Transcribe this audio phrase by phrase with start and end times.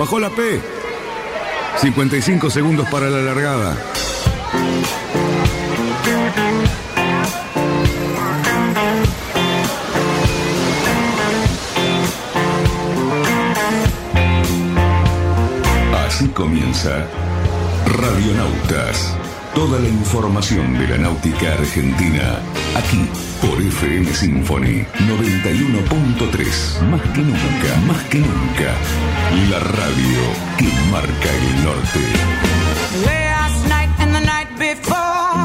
[0.00, 0.58] Bajó la P.
[1.76, 3.76] 55 segundos para la largada.
[16.06, 17.06] Así comienza
[17.84, 19.14] Radionautas.
[19.54, 22.40] Toda la información de la náutica argentina
[22.76, 23.08] aquí
[23.40, 26.82] por FM Symphony 91.3.
[26.88, 28.74] Más que nunca, más que nunca.
[29.50, 30.20] La radio
[30.56, 32.00] que marca el norte.
[33.04, 35.44] Last night and the night before,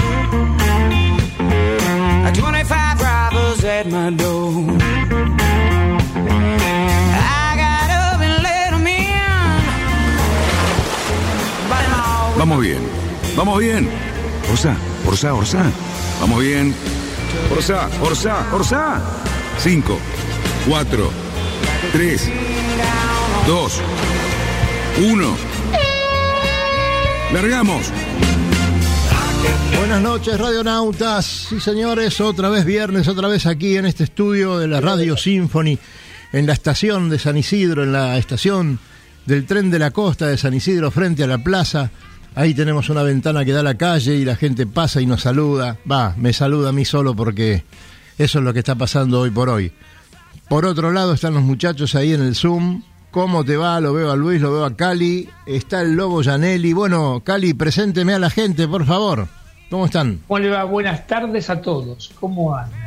[2.34, 4.78] 25 robbers at my door.
[7.18, 8.86] I got up and let 'em
[12.38, 12.80] Vamos bien,
[13.36, 13.90] vamos bien.
[14.52, 14.76] Orsa,
[15.06, 15.72] Orsa, Orsa.
[16.22, 16.74] Vamos bien.
[17.52, 19.02] Orsa, Orsa, Orsa.
[19.60, 20.00] 5,
[20.68, 21.12] 4,
[21.92, 22.30] 3,
[23.48, 23.82] 2,
[25.12, 25.38] 1.
[27.34, 27.92] Largamos.
[29.78, 31.26] Buenas noches, radionautas.
[31.26, 35.78] Sí, señores, otra vez viernes, otra vez aquí en este estudio de la Radio Symphony,
[36.32, 38.80] en la estación de San Isidro, en la estación
[39.26, 41.92] del tren de la costa de San Isidro, frente a la plaza.
[42.36, 45.22] Ahí tenemos una ventana que da a la calle y la gente pasa y nos
[45.22, 45.78] saluda.
[45.90, 47.64] Va, me saluda a mí solo porque
[48.18, 49.72] eso es lo que está pasando hoy por hoy.
[50.50, 52.84] Por otro lado están los muchachos ahí en el Zoom.
[53.10, 53.80] ¿Cómo te va?
[53.80, 55.30] Lo veo a Luis, lo veo a Cali.
[55.46, 56.74] Está el Lobo Janelli.
[56.74, 59.30] Bueno, Cali, presénteme a la gente, por favor.
[59.70, 60.20] ¿Cómo están?
[60.28, 60.66] ¿Cómo le va?
[60.66, 62.12] Buenas tardes a todos.
[62.20, 62.82] ¿Cómo andan?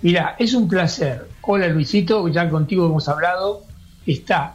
[0.00, 1.28] Mira, es un placer.
[1.40, 3.64] Hola Luisito, ya contigo hemos hablado.
[4.06, 4.54] Está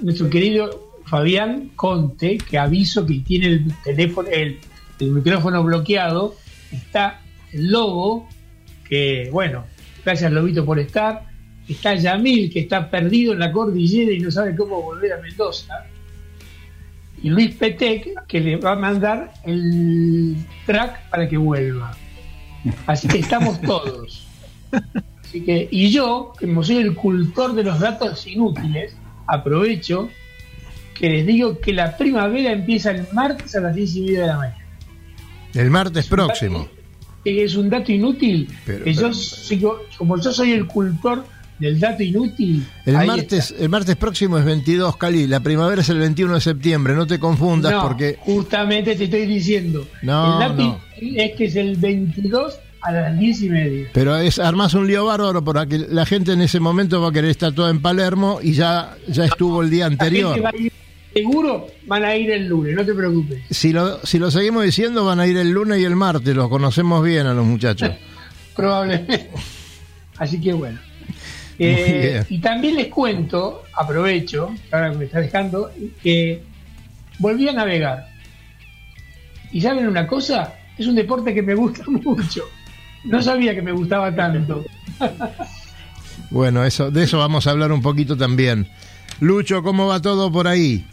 [0.00, 4.58] nuestro querido Fabián Conte, que aviso que tiene el teléfono, el,
[5.00, 6.34] micrófono bloqueado.
[6.72, 7.20] Está
[7.52, 8.28] Lobo,
[8.88, 9.64] que bueno,
[10.04, 11.26] gracias Lobito por estar.
[11.68, 15.86] Está Yamil, que está perdido en la cordillera y no sabe cómo volver a Mendoza.
[17.22, 21.96] Y Luis Petec, que le va a mandar el track para que vuelva.
[22.86, 24.26] Así que estamos todos.
[25.22, 28.94] Así que, y yo, como soy el cultor de los datos inútiles,
[29.26, 30.10] aprovecho
[30.94, 34.26] que les digo que la primavera empieza el martes a las 10 y media de
[34.28, 34.64] la mañana.
[35.54, 36.68] El martes próximo.
[37.24, 38.48] Es un dato inútil.
[38.66, 41.24] Pero- que yo sigo, como yo soy el cultor
[41.58, 42.66] del dato inútil.
[42.84, 45.26] El martes, el martes próximo es 22, Cali.
[45.26, 46.94] La primavera es el 21 de septiembre.
[46.94, 48.16] No te confundas No, porque.
[48.20, 49.86] justamente te estoy diciendo.
[50.02, 50.80] No, el dato no.
[51.00, 53.88] es que es el 22 a las 10 y media.
[53.94, 57.30] Pero es armás un lío bárbaro porque la gente en ese momento va a querer
[57.30, 60.44] estar toda en Palermo y ya, ya estuvo el día La gente anterior.
[60.44, 60.72] va a ir-
[61.14, 63.42] seguro van a ir el lunes, no te preocupes.
[63.50, 66.34] Si lo, si lo seguimos diciendo, van a ir el lunes y el martes.
[66.34, 67.92] Los conocemos bien a los muchachos.
[68.56, 69.30] Probablemente.
[70.18, 70.78] Así que bueno.
[71.58, 75.70] Eh, y también les cuento, aprovecho, ahora que me está dejando,
[76.02, 76.42] que
[77.18, 78.08] volví a navegar.
[79.52, 82.44] Y saben una cosa, es un deporte que me gusta mucho.
[83.04, 84.64] No sabía que me gustaba tanto.
[86.30, 88.66] Bueno, eso, de eso vamos a hablar un poquito también.
[89.20, 90.84] Lucho, ¿cómo va todo por ahí?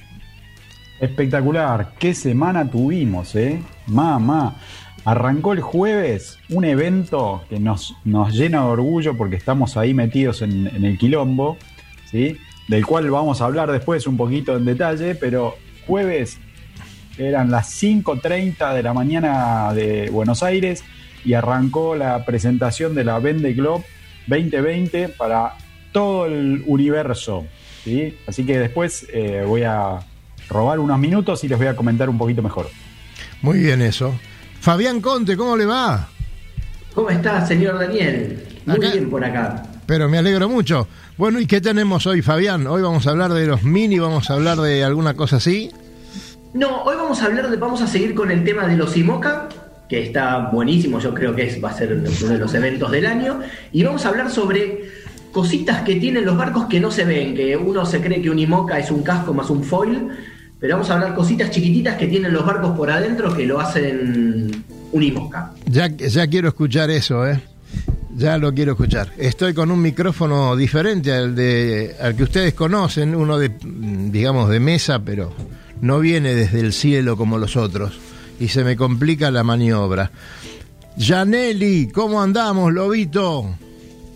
[1.02, 3.60] Espectacular, qué semana tuvimos, ¿eh?
[3.88, 4.58] Mamá,
[5.04, 10.44] arrancó el jueves un evento que nos, nos llena de orgullo porque estamos ahí metidos
[10.44, 11.58] en, el quilombo,
[12.06, 12.38] ¿sí?
[12.68, 15.56] Del cual vamos a hablar después un poquito en detalle, pero
[15.88, 16.38] jueves
[17.18, 20.84] eran las 5.30 de la mañana de Buenos Aires
[21.26, 23.86] y arrancó la presentación de la Vende Globe
[24.28, 25.56] 2020 para
[25.92, 27.48] todo el universo.
[27.84, 28.16] ¿sí?
[28.28, 30.02] Así que después eh, voy a
[30.52, 32.68] robar unos minutos y les voy a comentar un poquito mejor.
[33.42, 34.14] Muy bien eso.
[34.60, 36.08] Fabián Conte, ¿cómo le va?
[36.94, 38.44] ¿Cómo está, señor Daniel?
[38.66, 39.64] Muy Acá- bien por acá.
[39.86, 40.88] Pero me alegro mucho.
[41.18, 42.68] Bueno, ¿y qué tenemos hoy, Fabián?
[42.68, 45.72] Hoy vamos a hablar de los mini, vamos a hablar de alguna cosa así.
[46.54, 49.50] No, hoy vamos a hablar de, vamos a seguir con el tema de los IMOCA,
[49.90, 53.06] que está buenísimo, yo creo que es, va a ser uno de los eventos del
[53.06, 53.40] año,
[53.72, 54.84] y vamos a hablar sobre
[55.32, 58.40] cositas que tienen los barcos que no se ven, que uno se cree que un
[58.40, 60.10] IMOCA es un casco más un foil,
[60.62, 64.64] pero vamos a hablar cositas chiquititas que tienen los barcos por adentro que lo hacen
[64.92, 65.54] un IMOCA.
[65.66, 67.42] Ya, ya quiero escuchar eso, ¿eh?
[68.16, 69.12] Ya lo quiero escuchar.
[69.18, 73.52] Estoy con un micrófono diferente al, de, al que ustedes conocen, uno de,
[74.12, 75.34] digamos, de mesa, pero
[75.82, 78.00] no viene desde el cielo como los otros.
[78.40, 80.12] Y se me complica la maniobra.
[80.96, 83.56] Janelli, ¿cómo andamos, Lobito?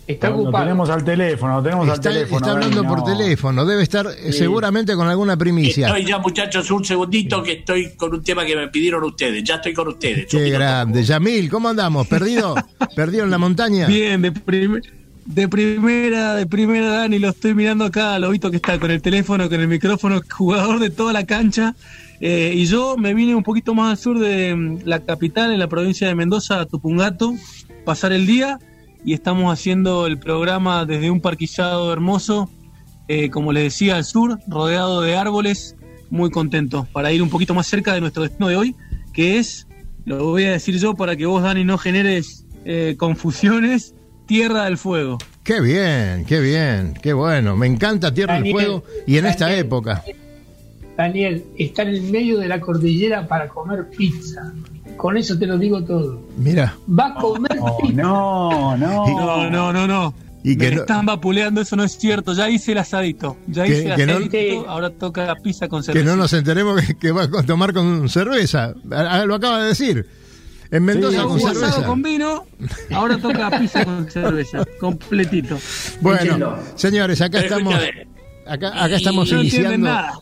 [0.07, 0.65] Está Lo ocupado.
[0.65, 2.37] tenemos al teléfono, lo tenemos Está, al teléfono.
[2.37, 3.03] está hablando por no.
[3.05, 5.87] teléfono, debe estar eh, seguramente con alguna primicia.
[5.87, 9.43] Estoy ya, muchachos, un segundito que estoy con un tema que me pidieron ustedes.
[9.43, 10.27] Ya estoy con ustedes.
[10.29, 11.03] Qué grande.
[11.03, 12.05] Yamil, ¿cómo andamos?
[12.07, 12.53] ¿Perdido?
[12.95, 13.87] ¿Perdido en la montaña?
[13.87, 14.79] Bien, de, prim-
[15.25, 19.49] De primera, de primera, Dani, lo estoy mirando acá, Lobito que está con el teléfono,
[19.49, 21.73] con el micrófono, jugador de toda la cancha.
[22.21, 25.57] Eh, y yo me vine un poquito más al sur de mm, la capital, en
[25.57, 27.33] la provincia de Mendoza, a Tupungato,
[27.85, 28.59] pasar el día.
[29.05, 32.49] Y estamos haciendo el programa desde un parquillado hermoso,
[33.07, 35.75] eh, como les decía, al sur, rodeado de árboles.
[36.09, 38.75] Muy contento para ir un poquito más cerca de nuestro destino de hoy,
[39.13, 39.67] que es,
[40.05, 43.93] lo voy a decir yo para que vos, Dani, no generes eh, confusiones,
[44.25, 45.19] Tierra del Fuego.
[45.43, 47.55] Qué bien, qué bien, qué bueno.
[47.55, 50.03] Me encanta Tierra del Fuego y en esta época.
[50.97, 54.51] Daniel, está en el medio de la cordillera para comer pizza.
[54.97, 56.21] Con eso te lo digo todo.
[56.37, 58.01] Mira, Va a comer No, pizza.
[58.01, 59.05] no, no.
[59.07, 60.13] No, no, no, no.
[60.43, 62.33] Y que Me no- están vapuleando, eso no es cierto.
[62.33, 63.35] Ya hice el asadito.
[63.47, 66.05] Ya Que- hice el que no- asadito, ahora toca la pizza con que cerveza.
[66.05, 68.73] no nos enteremos que, que va a tomar con cerveza.
[68.91, 70.05] Ah, Lo acaba de decir.
[70.71, 71.85] En Mendoza Sí, con asado cerveza.
[71.85, 72.45] con vino,
[72.91, 75.57] ahora toca pizza con cerveza, completito.
[76.01, 77.75] Bueno, señores, acá Pero estamos.
[78.47, 79.87] Acá, acá estamos No entienden iniciando.
[79.89, 80.19] nada.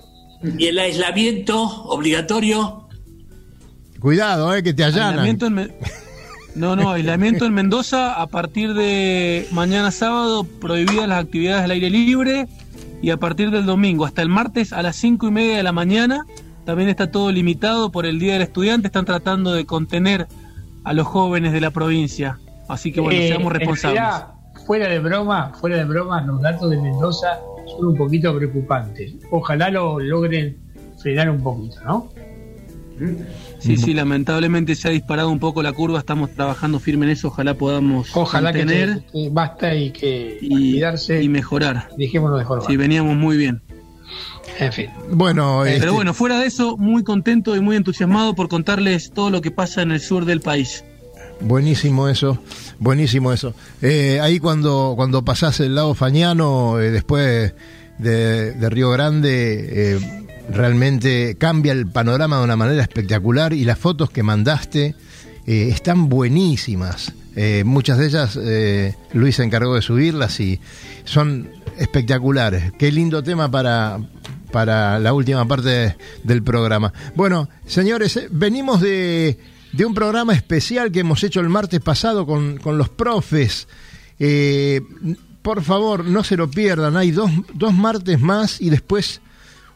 [0.58, 2.82] Y el aislamiento obligatorio.
[4.03, 5.11] Cuidado, eh, que te allanan.
[5.11, 5.69] Aislamiento en Me-
[6.55, 11.89] No, no, aislamiento en Mendoza a partir de mañana sábado prohibidas las actividades al aire
[11.89, 12.47] libre
[13.01, 15.71] y a partir del domingo hasta el martes a las cinco y media de la
[15.71, 16.25] mañana
[16.65, 20.27] también está todo limitado por el Día del Estudiante, están tratando de contener
[20.83, 22.39] a los jóvenes de la provincia.
[22.67, 24.00] Así que bueno, Eh, seamos responsables.
[24.01, 24.27] realidad,
[24.67, 29.13] fuera de broma, fuera de broma, los datos de Mendoza son un poquito preocupantes.
[29.31, 30.57] Ojalá lo logren
[31.01, 32.09] frenar un poquito, ¿no?
[33.63, 37.30] Sí, sí, lamentablemente se ha disparado un poco la curva, estamos trabajando firme en eso,
[37.30, 41.24] ojalá podamos Ojalá que, mantener te- que basta y que y, cuidarse.
[41.24, 41.88] y mejorar.
[41.98, 42.68] Dejémonos de jorbar.
[42.68, 43.62] Sí, veníamos muy bien.
[44.60, 44.89] En fin.
[45.10, 49.30] Bueno, este, Pero bueno, fuera de eso, muy contento y muy entusiasmado por contarles todo
[49.30, 50.83] lo que pasa en el sur del país.
[51.39, 52.38] buenísimo eso,
[52.80, 53.54] buenísimo eso.
[53.81, 57.54] Eh, ahí cuando, cuando pasás el lado Fañano, eh, después
[57.98, 63.78] de, de Río Grande, eh, realmente cambia el panorama de una manera espectacular y las
[63.78, 64.95] fotos que mandaste
[65.45, 67.13] eh, están buenísimas.
[67.36, 70.60] Eh, muchas de ellas eh, Luis se encargó de subirlas y
[71.04, 72.72] son espectaculares.
[72.78, 74.00] Qué lindo tema para,
[74.51, 76.94] para la última parte del programa.
[77.16, 79.39] Bueno, señores, venimos de,
[79.72, 83.68] de un programa especial que hemos hecho el martes pasado con, con los profes.
[85.42, 86.96] Por favor, no se lo pierdan.
[86.96, 89.19] Hay dos, dos martes más y después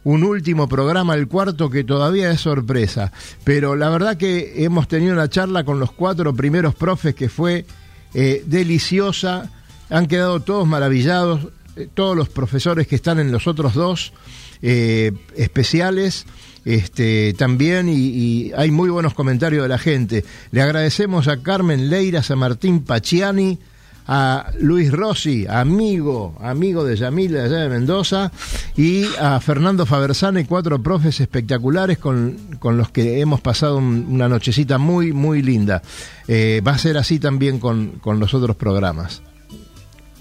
[0.07, 3.11] un último programa, el cuarto, que todavía es sorpresa.
[3.43, 7.65] Pero la verdad que hemos tenido una charla con los cuatro primeros profes que fue
[8.13, 9.51] eh, deliciosa.
[9.89, 14.13] Han quedado todos maravillados, eh, todos los profesores que están en los otros dos
[14.61, 16.25] eh, especiales.
[16.63, 20.23] Este, también y, y hay muy buenos comentarios de la gente.
[20.51, 23.59] Le agradecemos a Carmen Leiras, a Martín Paciani,
[24.07, 28.31] a Luis Rossi, amigo, amigo de Yamila allá de Mendoza,
[28.75, 34.29] y a Fernando Fabersane, cuatro profes espectaculares con, con los que hemos pasado un- una
[34.29, 35.81] nochecita muy, muy linda.
[36.27, 39.21] Eh, va a ser así también con, con los otros programas.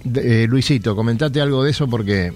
[0.05, 2.33] De- eh, Luisito, comentate algo de eso porque...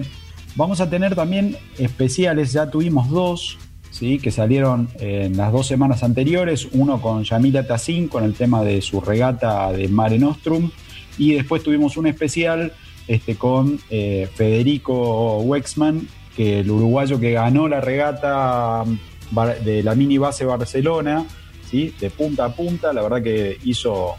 [0.55, 3.57] vamos a tener también especiales, ya tuvimos dos,
[3.89, 4.19] ¿sí?
[4.19, 8.81] que salieron en las dos semanas anteriores, uno con Yamila Tassin con el tema de
[8.81, 10.71] su regata de Mare Nostrum,
[11.17, 12.73] y después tuvimos un especial
[13.07, 19.95] este, con eh, Federico Wexman, que el uruguayo que ganó la regata mm, de la
[19.95, 21.25] mini base Barcelona,
[21.69, 21.93] ¿sí?
[21.99, 24.15] de punta a punta, la verdad que hizo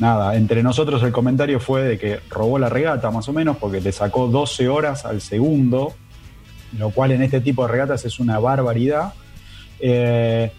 [0.00, 3.80] nada, entre nosotros el comentario fue de que robó la regata más o menos porque
[3.80, 5.94] le sacó 12 horas al segundo,
[6.78, 9.12] lo cual en este tipo de regatas es una barbaridad.
[9.78, 10.50] Eh,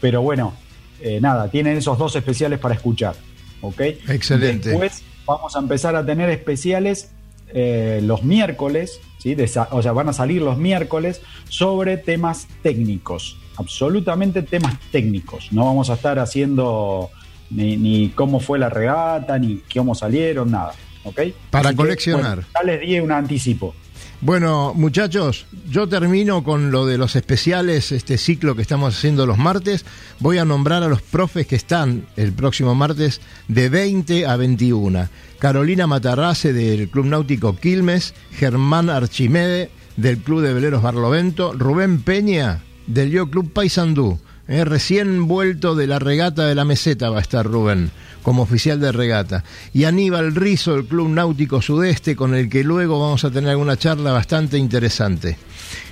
[0.00, 0.54] pero bueno,
[1.00, 3.14] eh, nada, tienen esos dos especiales para escuchar.
[3.60, 3.80] ¿Ok?
[4.08, 4.70] Excelente.
[4.70, 7.12] Después vamos a empezar a tener especiales
[7.54, 9.34] eh, los miércoles, ¿sí?
[9.34, 15.52] De o sea, van a salir los miércoles sobre temas técnicos, absolutamente temas técnicos.
[15.52, 17.10] No vamos a estar haciendo
[17.54, 20.72] ni, ni cómo fue la regata, ni cómo salieron, nada.
[21.04, 21.20] ¿Ok?
[21.50, 22.36] Para Así que, coleccionar.
[22.36, 23.74] bueno, ya les di un anticipo.
[24.20, 29.36] Bueno, muchachos, yo termino con lo de los especiales, este ciclo que estamos haciendo los
[29.36, 29.84] martes.
[30.20, 35.08] Voy a nombrar a los profes que están el próximo martes de 20 a 21.
[35.40, 42.62] Carolina Matarrase del Club Náutico Quilmes, Germán Archimede del Club de Veleros Barlovento, Rubén Peña
[42.86, 44.20] del Yo Club Paysandú.
[44.52, 47.90] Eh, recién vuelto de la regata de la meseta va a estar Rubén
[48.22, 49.44] como oficial de regata.
[49.72, 53.78] Y Aníbal Rizo del Club Náutico Sudeste, con el que luego vamos a tener alguna
[53.78, 55.38] charla bastante interesante.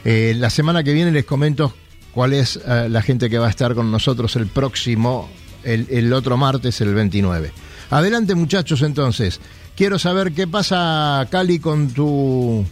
[0.05, 1.73] Eh, la semana que viene les comento
[2.13, 5.31] cuál es eh, la gente que va a estar con nosotros el próximo,
[5.65, 7.53] el, el otro martes, el 29.
[7.89, 9.41] Adelante muchachos entonces.
[9.75, 12.67] Quiero saber qué pasa, Cali, con tu,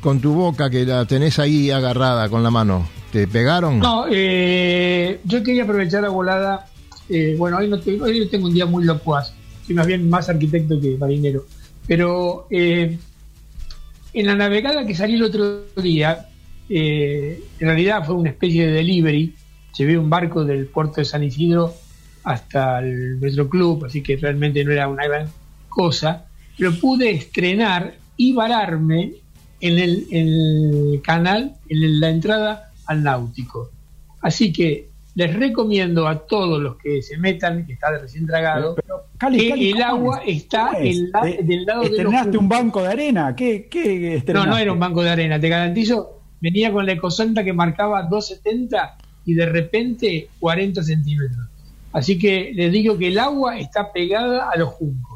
[0.00, 2.88] con tu boca que la tenés ahí agarrada con la mano.
[3.12, 3.78] ¿Te pegaron?
[3.78, 6.66] No, eh, yo quería aprovechar la volada.
[7.08, 9.32] eh, bueno, hoy no, tengo, hoy tengo un día muy locuaz.
[9.66, 11.44] Soy más bien más arquitecto que marinero.
[11.86, 12.98] Pero eh,
[14.12, 16.28] en la navegada que salí el otro día,
[16.68, 19.34] eh, en realidad fue una especie de delivery.
[19.76, 21.74] Llevé un barco del puerto de San Isidro
[22.24, 25.28] hasta el nuestro club, así que realmente no era una gran
[25.68, 26.26] cosa.
[26.58, 29.12] Pero pude estrenar y vararme
[29.60, 33.70] en el, en el canal, en la entrada al náutico.
[34.20, 39.06] Así que les recomiendo a todos los que se metan, que está recién tragado, Pero,
[39.18, 40.36] Cali, que el ¿cómo agua es?
[40.44, 43.34] está la- Eh, del lado de los ¿Estrenaste un banco de arena?
[43.34, 46.20] ¿Qué, qué No, no era un banco de arena, te garantizo.
[46.40, 48.94] Venía con la ecosanta que marcaba 2,70
[49.26, 51.46] y de repente 40 centímetros.
[51.92, 55.07] Así que les digo que el agua está pegada a los juncos.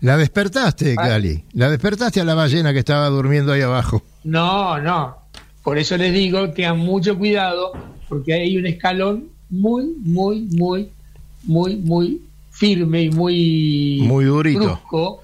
[0.00, 1.08] La despertaste, Ah.
[1.08, 1.44] Cali.
[1.52, 4.02] La despertaste a la ballena que estaba durmiendo ahí abajo.
[4.24, 5.16] No, no.
[5.62, 7.72] Por eso les digo, tengan mucho cuidado,
[8.08, 10.90] porque hay un escalón muy, muy, muy,
[11.44, 14.60] muy, muy firme y muy, Muy durito.
[14.60, 15.22] brusco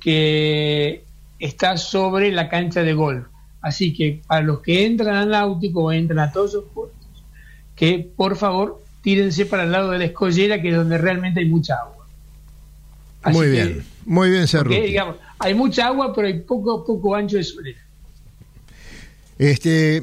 [0.00, 1.04] que
[1.38, 3.26] está sobre la cancha de golf.
[3.60, 6.98] Así que para los que entran al náutico o entran a todos esos puertos,
[7.74, 11.48] que por favor tírense para el lado de la escollera, que es donde realmente hay
[11.48, 11.93] mucha agua.
[13.24, 14.80] Así Muy que- bien, muy bien, porque, Cerruti.
[14.80, 17.78] digamos, hay mucha agua, pero hay poco, poco ancho de solera.
[19.38, 20.02] Este,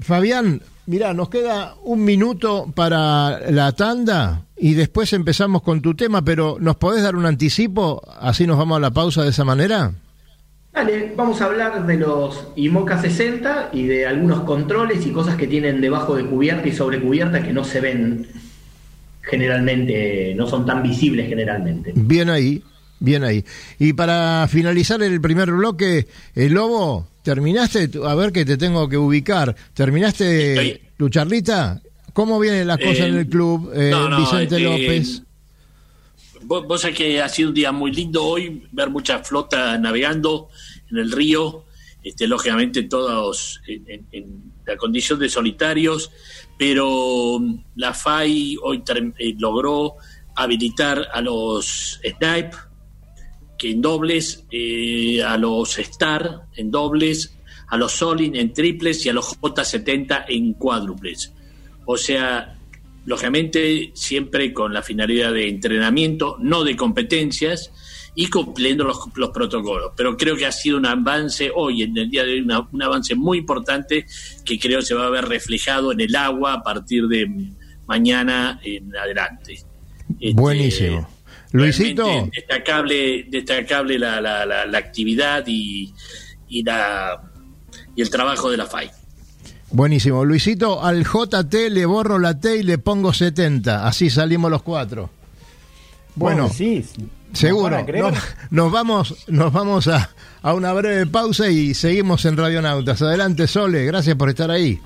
[0.00, 6.22] Fabián, mira, nos queda un minuto para la tanda y después empezamos con tu tema,
[6.22, 8.02] pero ¿nos podés dar un anticipo?
[8.20, 9.92] Así nos vamos a la pausa de esa manera.
[10.72, 15.46] Dale, vamos a hablar de los IMOCA 60 y de algunos controles y cosas que
[15.46, 18.26] tienen debajo de cubierta y sobre cubierta que no se ven
[19.28, 21.92] generalmente, no son tan visibles generalmente.
[21.94, 22.62] Bien ahí,
[23.00, 23.44] bien ahí.
[23.78, 27.90] Y para finalizar el primer bloque, el Lobo, ¿terminaste?
[28.06, 29.54] A ver que te tengo que ubicar.
[29.74, 31.80] ¿Terminaste Estoy- tu charlita?
[32.12, 35.22] ¿Cómo viene la cosa Eh, en el club, eh, no, no, Vicente este, López?
[36.42, 40.48] Vos, vos sabés que ha sido un día muy lindo hoy, ver mucha flota navegando
[40.90, 41.64] en el río,
[42.02, 46.10] este, lógicamente todos en, en- en la condición de solitarios,
[46.56, 48.82] pero mm, la FAI hoy
[49.18, 49.94] eh, logró
[50.36, 52.56] habilitar a los Snipe,
[53.58, 57.36] que en dobles, eh, a los Star en dobles,
[57.68, 61.32] a los Solin en triples y a los J70 en cuádruples.
[61.86, 62.56] O sea,
[63.04, 67.72] lógicamente siempre con la finalidad de entrenamiento, no de competencias
[68.20, 69.92] y cumpliendo los, los protocolos.
[69.96, 72.82] Pero creo que ha sido un avance hoy, en el día de hoy, una- un
[72.82, 74.06] avance muy importante
[74.44, 77.28] que creo se va a ver reflejado en el agua a partir de
[77.86, 79.52] mañana en adelante.
[80.18, 81.08] Este, Buenísimo.
[81.52, 85.94] Luisito, Destacable, destacable la, la- la- la actividad y,
[86.48, 87.22] y, la,
[87.94, 88.90] y el trabajo de la FAI.
[89.70, 90.24] buenísimo.
[90.24, 93.86] Luisito, al JT le borro la T y le pongo 70.
[93.86, 95.08] Así salimos los cuatro.
[96.16, 96.48] Bueno.
[96.48, 96.56] ¿Nos
[97.32, 97.84] seguro.
[97.86, 98.14] Nos,
[98.50, 100.10] nos vamos, nos vamos a,
[100.42, 103.02] a una breve pausa y seguimos en Radionautas.
[103.02, 103.84] Adelante, Sole.
[103.84, 104.80] Gracias por estar ahí.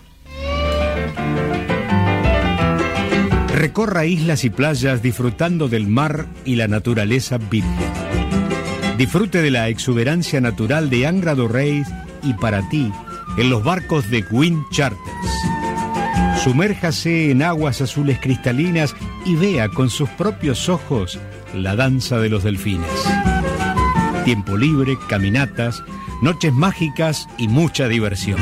[3.54, 7.92] Recorra islas y playas disfrutando del mar y la naturaleza virgen.
[8.98, 11.86] Disfrute de la exuberancia natural de Angra do Reis
[12.22, 12.90] y para ti
[13.36, 15.00] en los barcos de Wind Charters.
[16.42, 21.18] Sumérjase en aguas azules cristalinas y vea con sus propios ojos
[21.54, 22.88] la danza de los delfines.
[24.24, 25.82] Tiempo libre, caminatas,
[26.22, 28.38] noches mágicas y mucha diversión.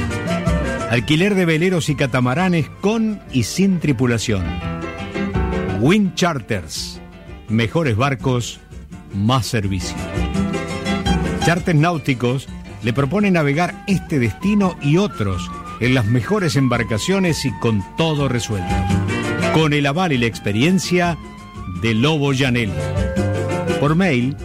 [0.90, 4.44] Alquiler de veleros y catamaranes con y sin tripulación.
[5.80, 7.00] Wind Charters.
[7.48, 8.60] Mejores barcos,
[9.14, 9.96] más servicio.
[11.44, 12.48] Charters náuticos
[12.82, 15.50] le propone navegar este destino y otros
[15.80, 18.74] en las mejores embarcaciones y con todo resuelto.
[19.54, 21.16] Con el aval y la experiencia
[21.82, 22.72] de Lobo Janelli.
[23.80, 24.36] Por mail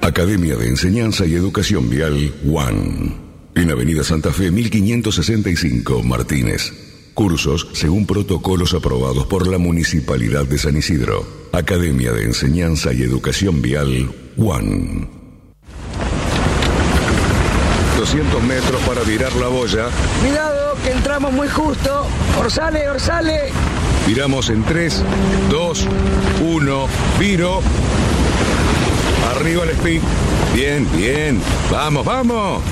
[0.00, 3.14] Academia de Enseñanza y Educación Vial One.
[3.54, 6.87] En Avenida Santa Fe 1565 Martínez.
[7.18, 11.26] Cursos según protocolos aprobados por la Municipalidad de San Isidro.
[11.50, 15.08] Academia de Enseñanza y Educación Vial One.
[17.96, 19.86] 200 metros para virar la boya.
[20.20, 22.06] Cuidado, que entramos muy justo.
[22.38, 23.50] Orsale, orsale.
[24.06, 25.02] Viramos en 3,
[25.50, 25.86] 2,
[26.40, 26.86] 1,
[27.18, 27.62] viro.
[29.34, 30.02] Arriba el speed.
[30.54, 31.40] Bien, bien.
[31.68, 32.62] Vamos, vamos.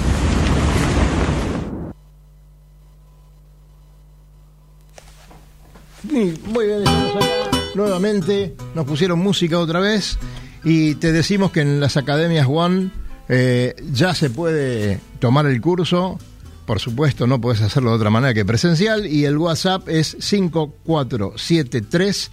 [6.17, 7.27] Muy bien, estamos acá
[7.75, 8.57] nuevamente.
[8.75, 10.17] Nos pusieron música otra vez.
[10.65, 12.91] Y te decimos que en las academias One
[13.29, 16.19] eh, ya se puede tomar el curso.
[16.65, 19.07] Por supuesto, no puedes hacerlo de otra manera que presencial.
[19.07, 22.31] Y el WhatsApp es 5473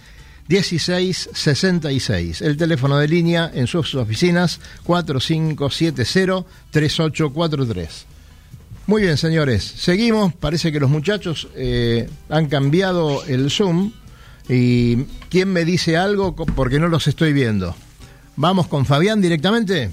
[0.48, 2.40] 1666.
[2.40, 8.13] El teléfono de línea en sus oficinas 4570 3843.
[8.86, 9.64] Muy bien, señores.
[9.64, 10.34] Seguimos.
[10.34, 13.92] Parece que los muchachos eh, han cambiado el Zoom.
[14.48, 16.34] ¿Y quién me dice algo?
[16.34, 17.74] Porque no los estoy viendo.
[18.36, 19.90] Vamos con Fabián directamente.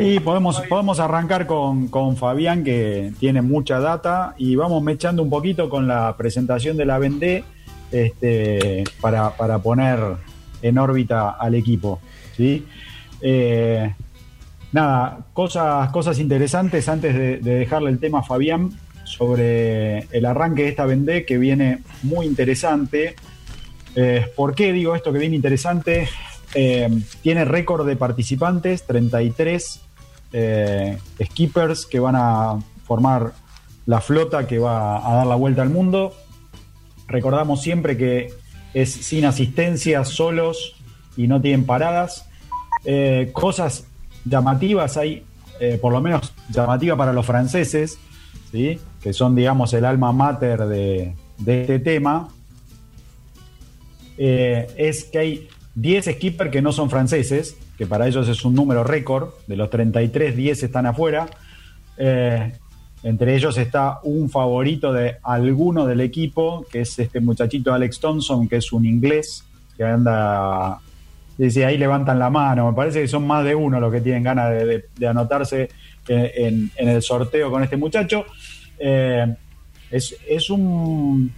[0.00, 5.28] Y podemos, podemos arrancar con, con Fabián, que tiene mucha data, y vamos mechando un
[5.28, 7.44] poquito con la presentación de la Vendée
[7.90, 9.98] este, para, para poner
[10.62, 12.00] en órbita al equipo.
[12.36, 12.64] ¿sí?
[13.20, 13.94] Eh,
[14.76, 18.70] nada, cosas, cosas interesantes antes de, de dejarle el tema a Fabián
[19.04, 23.16] sobre el arranque de esta Vendée que viene muy interesante.
[23.94, 26.08] Eh, ¿Por qué digo esto que viene interesante?
[26.54, 26.88] Eh,
[27.22, 29.80] tiene récord de participantes, 33
[30.32, 33.32] eh, skippers que van a formar
[33.86, 36.14] la flota que va a dar la vuelta al mundo.
[37.08, 38.34] Recordamos siempre que
[38.74, 40.76] es sin asistencia, solos
[41.16, 42.28] y no tienen paradas.
[42.84, 43.86] Eh, cosas
[44.28, 45.24] llamativas hay,
[45.60, 47.98] eh, por lo menos llamativa para los franceses,
[48.50, 48.78] ¿sí?
[49.02, 52.28] que son, digamos, el alma mater de, de este tema,
[54.18, 58.54] eh, es que hay 10 skippers que no son franceses, que para ellos es un
[58.54, 61.26] número récord, de los 33, 10 están afuera.
[61.98, 62.52] Eh,
[63.02, 68.48] entre ellos está un favorito de alguno del equipo, que es este muchachito Alex Thompson,
[68.48, 69.44] que es un inglés,
[69.76, 70.80] que anda,
[71.36, 74.22] dice, ahí levantan la mano, me parece que son más de uno los que tienen
[74.22, 75.68] ganas de, anotarse
[76.08, 78.24] en, en- el sorteo con este muchacho.
[78.78, 79.26] Eh,
[79.90, 81.32] es, es un...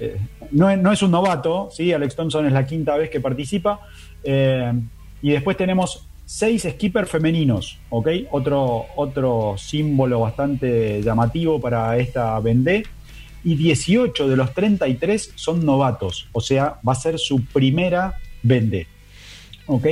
[0.00, 0.16] eh,
[0.50, 1.92] no, es, no es un novato, ¿sí?
[1.92, 3.80] Alex Thompson es la quinta vez que participa.
[4.22, 4.72] Eh,
[5.22, 8.08] y después tenemos seis skippers femeninos, ¿ok?
[8.30, 12.84] Otro, otro símbolo bastante llamativo para esta Vendée.
[13.46, 18.86] Y 18 de los 33 son novatos, o sea, va a ser su primera Vendée.
[19.66, 19.86] ¿Ok?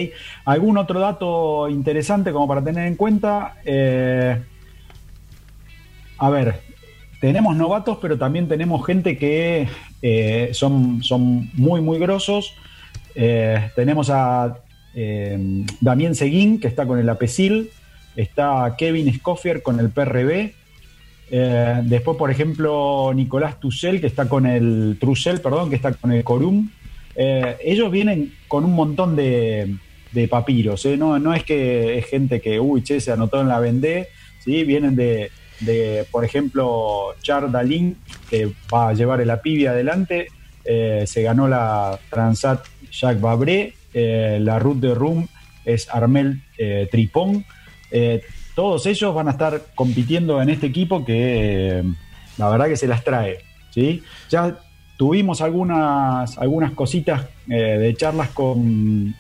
[0.45, 3.57] ¿Algún otro dato interesante como para tener en cuenta?
[3.65, 4.39] Eh,
[6.19, 6.61] a ver,
[7.21, 9.69] tenemos novatos, pero también tenemos gente que
[10.03, 12.55] eh, son, son muy, muy grosos.
[13.15, 14.59] Eh, tenemos a
[15.81, 17.71] Damien Seguín, que está con el APECIL.
[18.15, 20.53] Está Kevin Scoffier con el PRB.
[21.85, 26.23] Después, por ejemplo, Nicolás Tussel, que está con el Trussel, perdón, que está con el
[26.23, 26.69] Corum.
[27.15, 29.75] Eh, ellos vienen con un montón de,
[30.13, 30.85] de papiros.
[30.87, 30.97] ¿eh?
[30.97, 34.09] No, no es que es gente que, uy, che, se anotó en la Vendée.
[34.45, 34.65] ¿sí?
[34.65, 37.97] Vienen de, de, por ejemplo, Char Dalin,
[38.29, 40.29] que va a llevar el Apibi adelante.
[40.65, 43.75] Eh, se ganó la Transat Jacques Vabré.
[43.95, 45.27] eh, la Route de Rum
[45.65, 46.43] es Armel
[46.91, 47.45] Tripon.
[47.91, 48.23] Eh,
[48.55, 51.83] todos ellos van a estar compitiendo en este equipo que
[52.39, 53.39] la verdad que se las trae.
[53.71, 54.03] ¿sí?
[54.31, 54.59] Ya
[55.03, 59.13] tuvimos algunas, algunas cositas eh, de charlas con,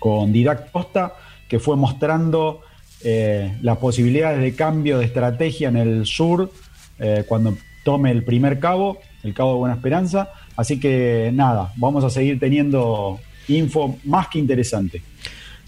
[0.00, 1.14] con Didac Costa,
[1.48, 2.62] que fue mostrando
[3.04, 6.50] eh, las posibilidades de cambio de estrategia en el sur
[6.98, 10.30] eh, cuando tome el primer cabo, el cabo de Buena Esperanza.
[10.56, 15.02] Así que nada, vamos a seguir teniendo info más que interesante.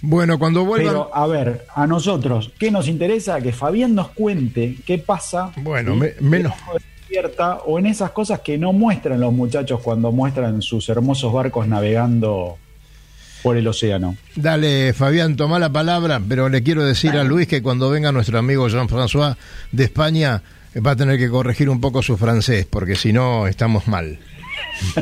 [0.02, 0.88] Bueno, cuando vuelvan.
[0.94, 3.40] Pero, a ver, a nosotros, ¿qué nos interesa?
[3.40, 5.52] Que Fabián nos cuente qué pasa.
[5.62, 6.54] Bueno, me- menos.
[7.08, 11.66] Despierta, o en esas cosas que no muestran los muchachos cuando muestran sus hermosos barcos
[11.66, 12.58] navegando
[13.42, 14.16] por el océano.
[14.36, 18.38] Dale, Fabián, toma la palabra, pero le quiero decir a Luis que cuando venga nuestro
[18.38, 19.36] amigo Jean-François
[19.72, 20.42] de España
[20.74, 24.18] eh, va a tener que corregir un poco su francés, porque si no estamos mal.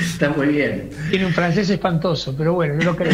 [0.00, 0.88] Está muy bien.
[1.10, 3.12] Tiene un francés espantoso, pero bueno, no lo creo.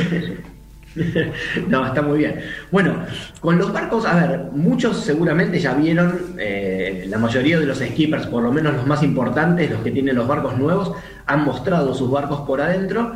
[1.68, 2.40] no, está muy bien.
[2.70, 3.04] Bueno,
[3.40, 8.26] con los barcos, a ver, muchos seguramente ya vieron, eh, la mayoría de los skippers,
[8.26, 10.92] por lo menos los más importantes, los que tienen los barcos nuevos,
[11.26, 13.14] han mostrado sus barcos por adentro.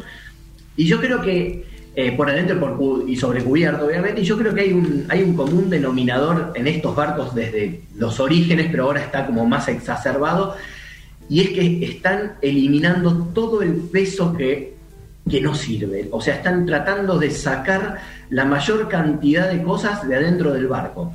[0.77, 4.63] Y yo creo que, eh, por adentro y sobre cubierto, obviamente, y yo creo que
[4.63, 9.27] hay un, hay un común denominador en estos barcos desde los orígenes, pero ahora está
[9.27, 10.57] como más exacerbado,
[11.29, 14.72] y es que están eliminando todo el peso que,
[15.29, 16.09] que no sirve.
[16.11, 17.99] O sea, están tratando de sacar
[18.31, 21.15] la mayor cantidad de cosas de adentro del barco.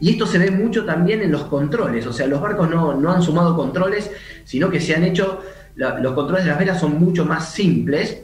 [0.00, 2.06] Y esto se ve mucho también en los controles.
[2.06, 4.10] O sea, los barcos no, no han sumado controles,
[4.44, 5.42] sino que se han hecho,
[5.76, 8.22] los controles de las velas son mucho más simples.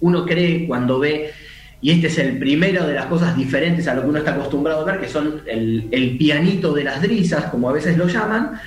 [0.00, 1.30] Uno cree cuando ve,
[1.82, 4.80] y este es el primero de las cosas diferentes a lo que uno está acostumbrado
[4.80, 8.60] a ver, que son el, el pianito de las drisas, como a veces lo llaman,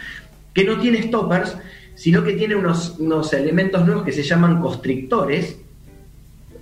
[0.54, 1.58] que no tiene stoppers,
[1.96, 5.58] sino que tiene unos, unos elementos nuevos que se llaman constrictores.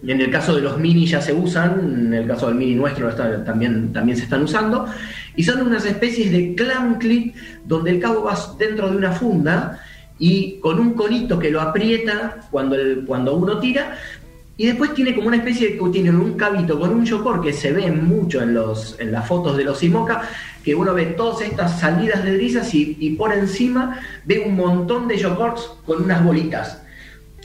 [0.05, 3.13] En el caso de los mini ya se usan, en el caso del mini nuestro
[3.43, 4.87] también, también se están usando,
[5.35, 7.35] y son unas especies de clamp clip
[7.65, 9.79] donde el cabo va dentro de una funda
[10.17, 13.97] y con un conito que lo aprieta cuando, cuando uno tira,
[14.57, 17.71] y después tiene como una especie de tiene un cabito con un yocor que se
[17.71, 20.21] ve mucho en, los, en las fotos de los IMOCA,
[20.63, 25.07] que uno ve todas estas salidas de brisas y, y por encima ve un montón
[25.07, 26.80] de yocors con unas bolitas.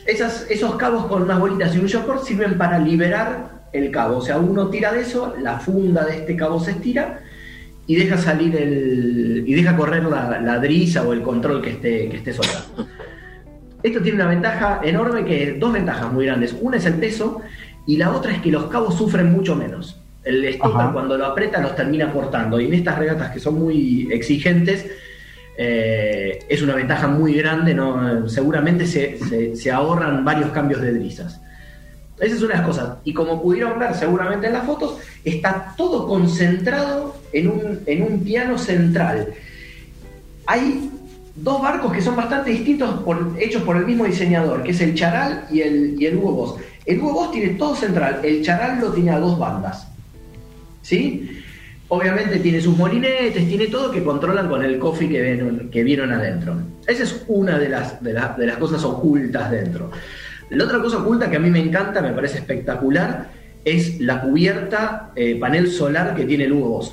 [0.07, 4.19] Esas, esos cabos con unas bolitas y un yocor sirven para liberar el cabo.
[4.19, 7.21] O sea, uno tira de eso, la funda de este cabo se estira
[7.87, 9.45] y deja salir el.
[9.47, 12.89] y deja correr la, la drisa o el control que esté, que esté soltando.
[13.83, 16.57] Esto tiene una ventaja enorme que dos ventajas muy grandes.
[16.61, 17.43] Una es el peso
[17.87, 20.01] y la otra es que los cabos sufren mucho menos.
[20.25, 20.93] El stopper Ajá.
[20.93, 22.61] cuando lo aprieta los termina cortando.
[22.61, 24.87] Y en estas regatas que son muy exigentes,
[25.59, 27.75] eh, es una ventaja muy grande.
[27.75, 28.29] ¿no?
[28.29, 29.19] Seguramente se,
[29.57, 31.41] se- ahorran varios cambios de drisas.
[32.19, 32.95] Esa es una de las cosas.
[33.05, 38.21] Y como pudieron ver seguramente en las fotos, está todo concentrado en un, en un
[38.25, 39.29] piano central.
[40.47, 40.91] Hay
[41.35, 44.95] dos barcos que son bastante distintos, por- hechos por el mismo diseñador, que es el
[44.95, 46.55] Charal y el, y el Hugo Boss.
[46.87, 49.87] El Hugo Boss tiene todo central, el Charal lo tiene a dos bandas.
[50.83, 51.43] ¿Sí?
[51.89, 56.13] Obviamente tiene sus molinetes, tiene todo que controlan con el coffee que vieron, que vieron
[56.13, 56.57] adentro.
[56.87, 59.91] Esa es una de las, de, la- de las cosas ocultas dentro.
[60.51, 63.29] La otra cosa oculta que a mí me encanta, me parece espectacular,
[63.65, 66.89] es la cubierta eh, panel solar que tiene el Hugo Boss.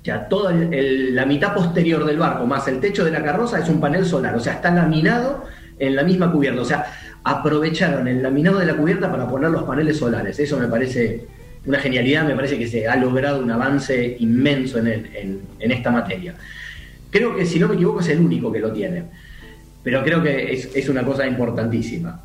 [0.00, 3.68] O sea, toda la mitad posterior del barco más el techo de la carroza es
[3.68, 5.44] un panel solar, o sea, está laminado
[5.78, 6.62] en la misma cubierta.
[6.62, 6.86] O sea,
[7.22, 10.38] aprovecharon el laminado de la cubierta para poner los paneles solares.
[10.38, 11.26] Eso me parece
[11.66, 16.34] una genialidad, me parece que se ha logrado un avance inmenso en, en esta materia.
[17.10, 19.04] Creo que, si no me equivoco, es el único que lo tiene.
[19.82, 22.24] Pero creo que es, es una cosa importantísima.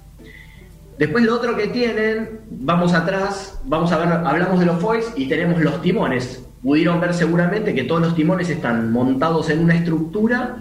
[0.97, 5.27] Después lo otro que tienen, vamos atrás, vamos a ver, hablamos de los foils y
[5.27, 6.45] tenemos los timones.
[6.63, 10.57] Pudieron ver seguramente que todos los timones están montados en una estructura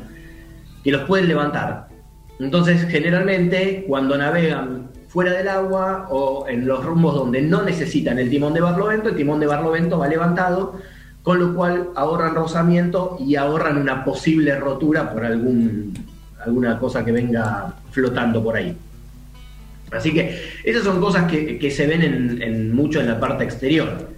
[0.82, 1.88] que los pueden levantar.
[2.40, 8.29] Entonces, generalmente, cuando navegan fuera del agua o en los rumbos donde no necesitan el
[8.29, 10.81] timón de barlovento, el timón de barlovento va levantado,
[11.22, 15.94] con lo cual ahorran rozamiento y ahorran una posible rotura por algún,
[16.44, 18.77] alguna cosa que venga flotando por ahí.
[19.92, 23.44] Así que esas son cosas que, que se ven en, en mucho en la parte
[23.44, 24.09] exterior.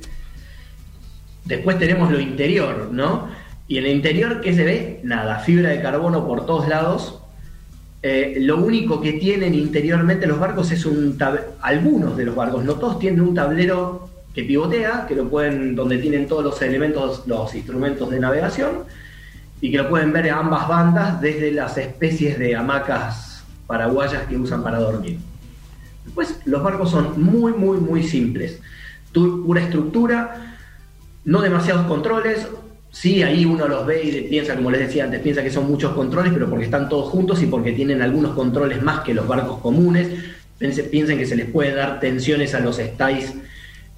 [1.44, 3.28] Después tenemos lo interior, ¿no?
[3.68, 5.00] Y en el interior, ¿qué se ve?
[5.02, 7.20] Nada, fibra de carbono por todos lados.
[8.08, 11.18] Eh, lo único que tienen interiormente los barcos es un
[11.60, 15.98] algunos de los barcos, no todos tienen un tablero que pivotea, que lo pueden, donde
[15.98, 18.84] tienen todos los elementos, los instrumentos de navegación,
[19.60, 24.36] y que lo pueden ver a ambas bandas desde las especies de hamacas paraguayas que
[24.36, 25.18] usan para dormir.
[26.04, 28.60] Después, los barcos son muy, muy, muy simples.
[29.12, 30.54] Pura estructura,
[31.24, 32.46] no demasiados controles.
[32.98, 35.92] Sí, ahí uno los ve y piensa, como les decía antes, piensa que son muchos
[35.92, 39.58] controles, pero porque están todos juntos y porque tienen algunos controles más que los barcos
[39.58, 40.08] comunes.
[40.58, 43.34] Piensen que se les puede dar tensiones a los stays,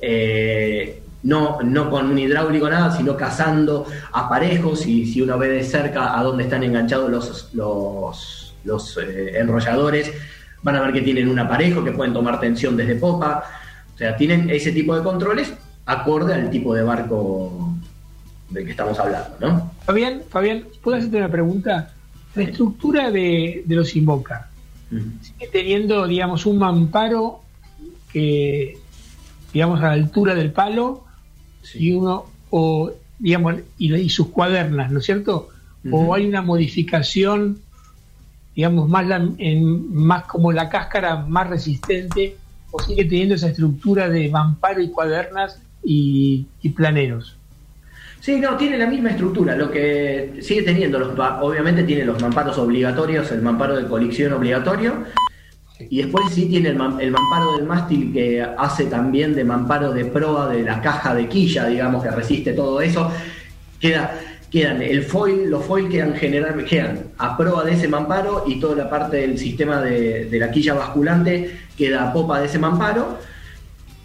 [0.00, 5.62] eh, no, no con un hidráulico nada, sino cazando aparejos y si uno ve de
[5.62, 10.12] cerca a dónde están enganchados los, los, los, eh, enrolladores,
[10.64, 13.44] van a ver que tienen un aparejo que pueden tomar tensión desde popa.
[13.94, 15.54] O sea, tienen ese tipo de controles
[15.86, 17.77] acorde al tipo de barco
[18.50, 19.72] del que estamos hablando, ¿no?
[19.84, 21.92] Fabián, Fabián, ¿puedo hacerte una pregunta?
[22.34, 24.48] La estructura de, de los IMOCA
[25.20, 27.42] sigue teniendo, digamos, un mamparo
[28.12, 28.78] que,
[29.52, 31.04] digamos, a la altura del palo
[31.74, 35.48] y uno, o, digamos, y, y sus cuadernas, ¿no es cierto?
[35.92, 37.58] O hay una modificación,
[38.54, 42.36] digamos, más, la- en, más como la cáscara más resistente,
[42.70, 47.36] o sigue teniendo esa estructura de mamparo y cuadernas y, y planeros.
[48.20, 52.58] Sí, no, tiene la misma estructura, lo que sigue teniendo, los, obviamente tiene los mamparos
[52.58, 55.04] obligatorios, el mamparo de colección obligatorio,
[55.78, 60.04] y después sí tiene el, el mamparo del mástil que hace también de mamparo de
[60.06, 63.10] proa de la caja de quilla, digamos, que resiste todo eso.
[63.80, 64.18] Queda,
[64.50, 68.74] quedan el foil, los foil quedan general, quedan a proa de ese mamparo y toda
[68.74, 73.18] la parte del sistema de, de la quilla basculante queda a popa de ese mamparo.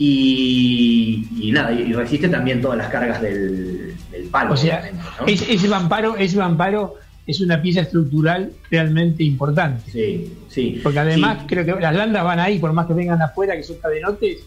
[0.05, 4.53] Y, y nada, y resiste también todas las cargas del, del palo.
[4.53, 4.89] O sea,
[5.25, 9.89] ese, ese mamparo, ese mamparo es una pieza estructural realmente importante.
[9.91, 10.79] Sí, sí.
[10.83, 11.45] Porque además Sí.
[11.47, 14.39] creo que las landas van ahí, por más que vengan afuera, que son cadenotes,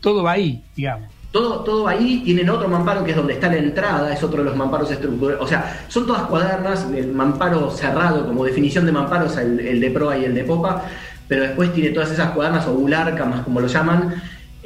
[0.00, 1.08] todo va ahí, digamos.
[1.30, 4.44] Todo, todo ahí, tienen otro mamparo que es donde está la entrada, es otro de
[4.48, 5.40] los mamparos estructurales.
[5.42, 9.80] O sea, son todas cuadernas, el mamparo cerrado, como definición de mamparo es el, el
[9.80, 10.84] de proa y el de popa,
[11.28, 14.14] pero después tiene todas esas cuadernas o bularcamas, como lo llaman,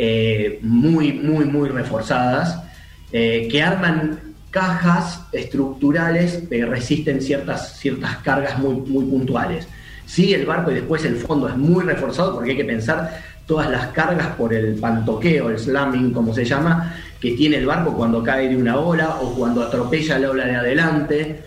[0.04, 2.60] eh, muy, muy, muy reforzadas,
[3.12, 4.18] eh, que arman
[4.50, 9.68] cajas estructurales que resisten ciertas, ciertas cargas muy, muy puntuales.
[10.04, 13.70] Sí, el barco y después el fondo es muy reforzado porque hay que pensar todas
[13.70, 18.24] las cargas por el pantoqueo, el slamming, como se llama, que tiene el barco cuando
[18.24, 21.42] cae de una ola o cuando atropella la ola de adelante.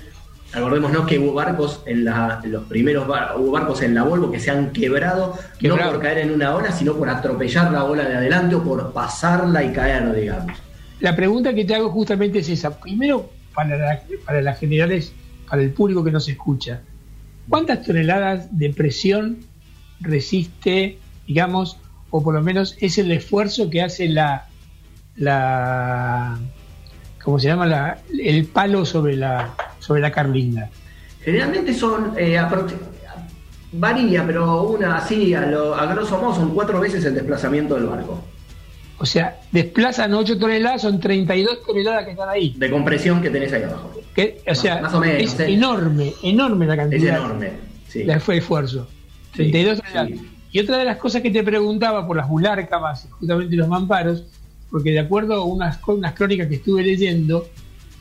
[0.55, 4.39] Acordémonos que hubo barcos en la, los primeros bar- hubo barcos en la Volvo que
[4.39, 5.85] se han quebrado, Quebrado.
[5.85, 8.93] no por caer en una ola, sino por atropellar la ola de adelante o por
[8.93, 10.53] pasarla y caer, digamos.
[11.01, 12.79] La pregunta que te hago justamente es esa.
[12.79, 15.11] Primero, para, la- para las generales,
[15.49, 16.81] para el público que nos escucha,
[17.49, 19.39] ¿cuántas toneladas de presión
[19.99, 21.77] resiste, digamos,
[22.11, 24.45] o por lo menos es el esfuerzo que hace la,
[25.17, 26.37] la
[27.25, 27.65] ¿cómo se llama?
[27.65, 30.69] La, el palo sobre la, sobre la carlinga.
[31.21, 32.39] Generalmente son, eh,
[33.73, 37.88] varía, pero una así, a, lo, a grosso modo, son cuatro veces el desplazamiento del
[37.88, 38.23] barco.
[38.97, 42.53] O sea, desplazan 8 toneladas, son 32 toneladas que están ahí.
[42.57, 43.91] De compresión que tenés ahí abajo.
[44.15, 45.43] Que, o sea, Más o menos, es sí.
[45.53, 47.17] enorme, enorme la Es cantidad.
[47.17, 47.51] enorme.
[47.89, 48.03] Sí.
[48.05, 48.88] Le fue esfuerzo.
[49.33, 50.09] Sí, 32 toneladas.
[50.11, 50.29] sí.
[50.53, 54.23] Y otra de las cosas que te preguntaba por las bulárcamas, justamente los mamparos,
[54.69, 57.47] porque de acuerdo a unas, unas crónicas que estuve leyendo,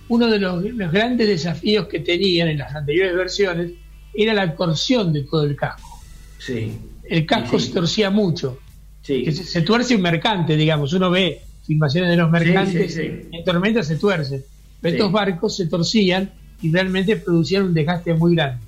[0.08, 3.72] uno de los, los grandes desafíos que tenían en las anteriores versiones
[4.14, 6.00] era la torsión de todo el casco.
[6.38, 6.72] Sí.
[7.04, 8.58] El casco Sí, se torcía mucho.
[9.02, 9.24] Sí.
[9.26, 10.92] Se, se tuerce un mercante, digamos.
[10.92, 14.42] Uno ve filmaciones de los mercantes, sí, en tormenta se tuercen.
[14.80, 18.62] Pero estos barcos se torcían y realmente producían un desgaste muy grande.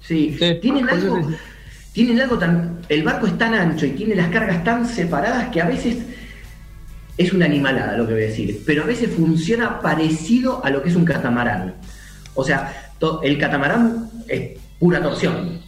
[0.00, 1.30] Sí, Entonces, tienen algo,
[1.92, 2.78] tienen algo tan.
[2.88, 5.98] El barco es tan ancho y tiene las cargas tan separadas que a veces
[7.22, 10.82] es una animalada lo que voy a decir, pero a veces funciona parecido a lo
[10.82, 11.74] que es un catamarán.
[12.34, 12.72] O sea,
[13.22, 15.60] el catamarán es pura torsión.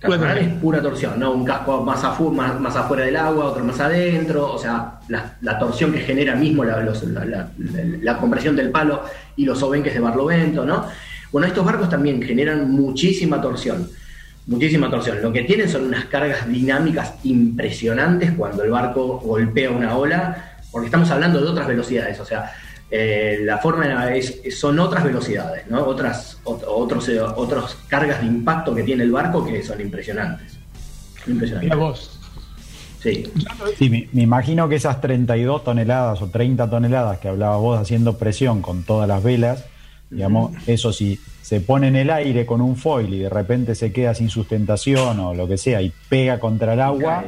[0.00, 0.52] Catamarán Bueno.
[0.54, 1.32] es pura torsión, ¿no?
[1.32, 5.36] Un casco más, afu- más, más afuera del agua, otro más adentro, o sea, la,
[5.40, 7.48] la torsión que genera mismo la, los- la-
[8.02, 9.02] la compresión del palo
[9.36, 10.84] y los obenques de barlovento, ¿no?
[11.32, 13.88] Bueno, estos barcos también generan muchísima torsión,
[14.46, 15.22] muchísima torsión.
[15.22, 20.86] Lo que tienen son unas cargas dinámicas impresionantes cuando el barco golpea una ola, porque
[20.88, 22.52] estamos hablando de otras velocidades, o sea,
[22.90, 25.84] eh, la forma es, son otras velocidades, ¿no?
[25.86, 30.58] Otras, ot- otros, eh, otros cargas de impacto que tiene el barco que son impresionantes.
[31.28, 31.62] Impresionantes.
[31.70, 32.20] Mira vos.
[33.00, 33.30] Sí.
[33.78, 38.18] Sí, me, me imagino que esas 32 toneladas o 30 toneladas que hablabas vos haciendo
[38.18, 39.64] presión con todas las velas,
[40.10, 43.92] digamos, eso si se pone en el aire con un foil y de repente se
[43.92, 47.24] queda sin sustentación o lo que sea y pega contra el agua,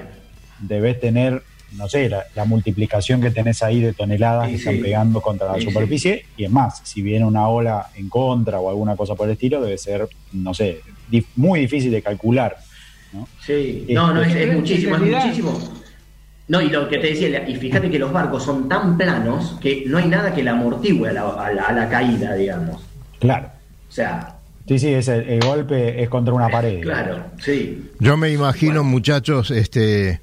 [0.60, 1.42] debes tener,
[1.76, 4.80] no sé, la, la multiplicación que tenés ahí de toneladas Sí, que están sí.
[4.82, 8.68] pegando contra la Sí, superficie y es más, si viene una ola en contra o
[8.70, 12.56] alguna cosa por el estilo, debe ser, no sé, dif- muy difícil de calcular.
[13.12, 13.28] ¿no?
[13.44, 15.58] Sí, no, no, es, muchísimo, es muchísimo.
[16.48, 19.82] No, y lo que te decía, y fíjate que los barcos son tan planos que
[19.86, 22.82] no hay nada que la amortigüe a la, a la- a la caída, digamos.
[23.18, 23.48] Claro.
[23.88, 24.32] O sea,
[24.68, 26.80] Sí, sí, es el, el golpe es contra una pared.
[26.82, 27.88] claro, sí.
[28.00, 30.20] Yo me imagino, muchachos, este,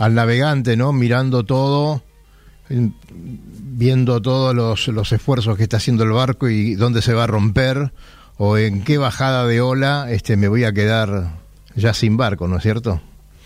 [0.00, 0.92] al navegante, ¿no?
[0.92, 2.02] Mirando todo,
[2.70, 7.24] en- viendo todos los, los esfuerzos que está haciendo el barco y dónde se va
[7.24, 7.92] a romper
[8.38, 11.32] o en qué bajada de ola este, me voy a quedar
[11.76, 13.00] ya sin barco, ¿no es cierto?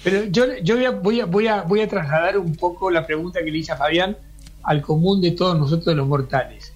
[0.04, 0.90] Pero yo, yo voy, a,
[1.26, 4.16] voy, a, voy, a, trasladar un poco la pregunta que le hice a Fabián
[4.62, 6.72] al común de todos nosotros los mortales.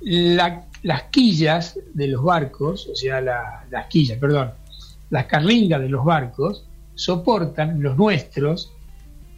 [0.00, 4.50] La- las quillas de los barcos, o sea, la- las quillas, perdón,
[5.10, 8.72] las carlingas de los barcos soportan, los nuestros,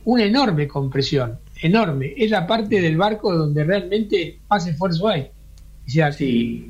[0.05, 2.15] una enorme compresión, enorme.
[2.17, 5.29] Es la parte del barco donde realmente más esfuerzo hay.
[5.87, 6.69] O sea, Sí,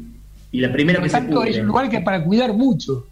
[0.52, 1.60] y la primera que se tanto, es pudre.
[1.62, 3.06] un lugar que para cuidar mucho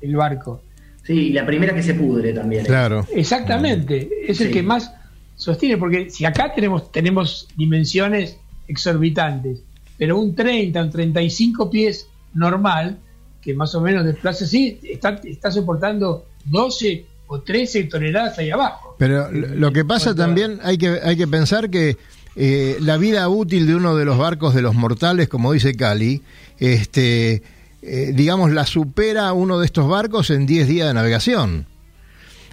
[0.00, 0.62] el barco.
[1.02, 2.62] Sí, y la primera que se pudre también.
[2.62, 2.68] ¿eh?
[2.68, 3.06] Claro.
[3.14, 4.52] Exactamente, es el Sí.
[4.52, 4.92] que más
[5.36, 9.60] sostiene, porque si acá tenemos, tenemos dimensiones exorbitantes,
[9.98, 12.98] pero un 30, un 35 pies normal,
[13.42, 18.96] que más o menos desplaza así, está, está soportando 12 o 13 toneladas ahí abajo.
[18.98, 21.96] Pero lo que pasa también, hay que, hay que pensar que
[22.36, 26.22] eh, la vida útil de uno de los barcos de los mortales, como dice Cali,
[26.58, 27.42] este,
[27.82, 31.66] eh, digamos, la supera uno de estos barcos en 10 días de navegación.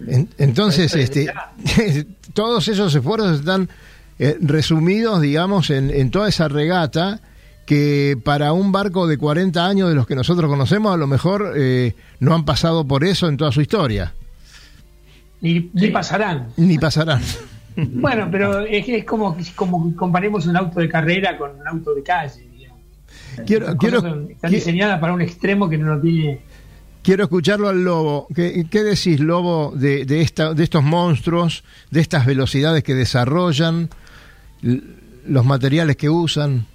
[0.07, 1.31] En- entonces, este,
[2.33, 3.69] todos esos esfuerzos están
[4.19, 7.21] eh, resumidos, digamos, en, en toda esa regata
[7.65, 11.53] que para un barco de 40 años de los que nosotros conocemos, a lo mejor
[12.19, 14.13] no han pasado por eso en toda su historia,
[15.41, 16.49] Ni, ni pasarán.
[16.57, 17.21] ni pasarán.
[17.75, 21.67] Bueno, pero es, que es como, como que comparemos un auto de carrera con un
[21.67, 22.47] auto de calle.
[22.55, 22.79] digamos.
[23.47, 26.41] Quiero, Las quiero, cosas son- están diseñadas para un extremo que no lo tiene.
[27.01, 28.27] quiero escucharlo al lobo.
[28.35, 33.89] ¿Qué, qué decís, lobo, de, de, esta, de estos monstruos, de estas velocidades que desarrollan,
[34.61, 36.67] los materiales que usan?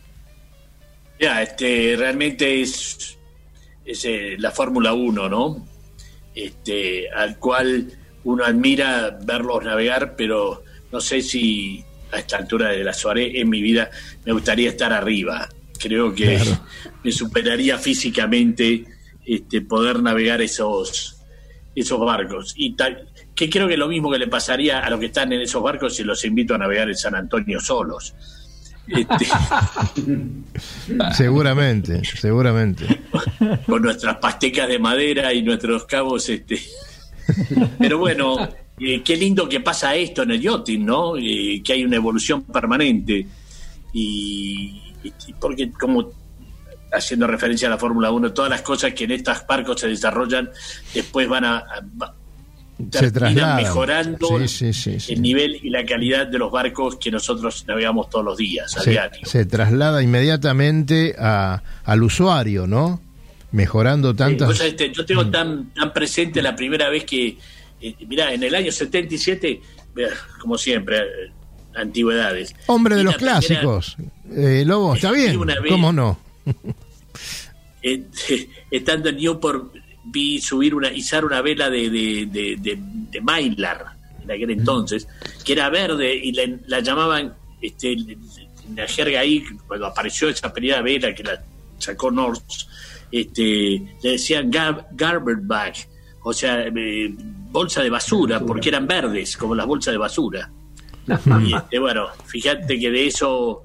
[1.20, 3.16] Ya, este, realmente es,
[3.84, 5.64] es eh, la Fórmula 1, ¿no?
[6.34, 7.90] Este, al cual
[8.26, 13.48] uno admira verlos navegar, pero no sé si a esta altura de la Suárez en
[13.48, 13.88] mi vida
[14.24, 15.48] me gustaría estar arriba.
[15.78, 16.40] Creo que
[17.04, 18.84] me superaría físicamente
[19.24, 21.20] este, poder navegar esos,
[21.74, 22.54] esos barcos.
[22.56, 25.42] Y tal, que creo que lo mismo que le pasaría a los que están en
[25.42, 28.12] esos barcos si los invito a navegar en San Antonio solos.
[28.88, 29.26] Este,
[31.12, 33.02] Seguramente, seguramente.
[33.66, 36.60] con nuestras pastecas de madera y nuestros cabos este
[37.78, 41.84] pero bueno eh, qué lindo que pasa esto en el yachting no Eh, que hay
[41.84, 43.26] una evolución permanente
[43.92, 46.10] y, y porque como
[46.92, 50.50] haciendo referencia a la Fórmula 1 todas las cosas que en estos barcos se desarrollan
[50.94, 51.64] después van a,
[52.00, 52.14] va-
[52.92, 53.56] Se trasladan.
[53.56, 55.12] mejorando Sí, sí, sí, sí.
[55.14, 58.80] el nivel y la calidad de los barcos que nosotros navegamos todos los días a
[58.82, 63.00] Se, diario se traslada inmediatamente a, al usuario, ¿no?
[63.56, 64.58] Mejorando tantas...
[64.58, 67.38] sabés, yo tengo tan, tan presente la primera vez que,
[67.80, 69.62] eh, mirá, en el año 77,
[69.94, 71.32] vea, como siempre, eh,
[71.74, 72.54] antigüedades.
[72.66, 73.96] Hombre de los primera, clásicos.
[74.30, 75.38] Eh, lobo, está bien.
[75.38, 75.72] una vez.
[75.72, 76.18] ¿Cómo no?
[77.82, 78.02] eh,
[78.70, 83.86] estando en Newport, vi subir una, izar una vela de, de, de, de, de Mylar,
[84.22, 85.08] en aquel entonces,
[85.42, 87.96] que era verde y la, la llamaban, este,
[88.74, 91.42] la jerga ahí, cuando apareció esa primera vela que la
[91.78, 92.44] sacó North,
[93.20, 95.74] este, le decían gar, garbage bag,
[96.22, 97.14] o sea, eh,
[97.50, 100.50] bolsa de basura, porque eran verdes, como las bolsas de basura.
[101.40, 103.62] Y este, bueno, fíjate que de eso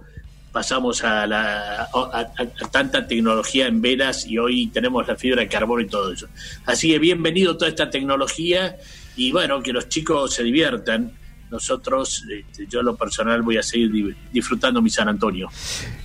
[0.51, 5.41] pasamos a, la, a, a- a tanta tecnología en velas y hoy tenemos la fibra
[5.41, 6.27] de carbono y todo eso.
[6.65, 8.75] Así que bienvenido toda esta tecnología
[9.15, 11.13] y bueno, que los chicos se diviertan.
[11.51, 15.49] Nosotros, este, yo en lo personal voy a seguir di- disfrutando mi San Antonio.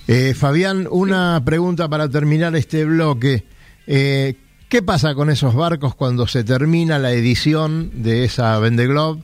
[0.07, 3.45] Eh, Fabián, una pregunta para terminar este bloque.
[3.87, 4.35] Eh,
[4.69, 9.23] ¿Qué pasa con esos barcos cuando se termina la edición de esa Vende Globe?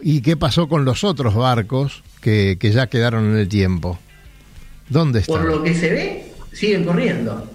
[0.00, 3.98] ¿Y qué pasó con los otros barcos que, que ya quedaron en el tiempo?
[4.88, 5.52] ¿Dónde Por están?
[5.56, 7.46] lo que se ve, siguen corriendo.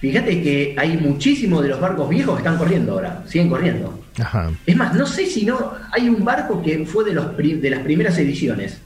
[0.00, 4.00] Fíjate que hay muchísimos de los barcos viejos que están corriendo ahora, siguen corriendo.
[4.18, 4.50] Ajá.
[4.66, 7.70] Es más, no sé si no hay un barco que fue de, los pri- de
[7.70, 8.78] las primeras ediciones,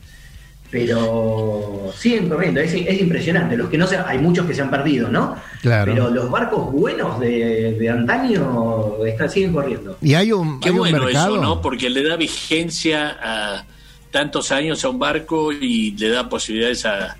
[0.71, 3.57] pero siguen corriendo, es, es impresionante.
[3.57, 5.37] Los que no se, hay muchos que se han perdido, ¿no?
[5.63, 5.93] Claro.
[5.93, 9.97] Pero los barcos buenos de, de antaño están, siguen corriendo.
[10.03, 11.35] ¿Y hay un, Qué hay un bueno mercado?
[11.37, 11.61] eso, ¿no?
[11.63, 13.65] Porque le da vigencia a
[14.11, 17.17] tantos años a un barco y le da posibilidades a, a-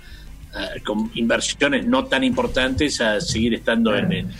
[0.85, 4.31] con inversiones no tan importantes a seguir estando en, en-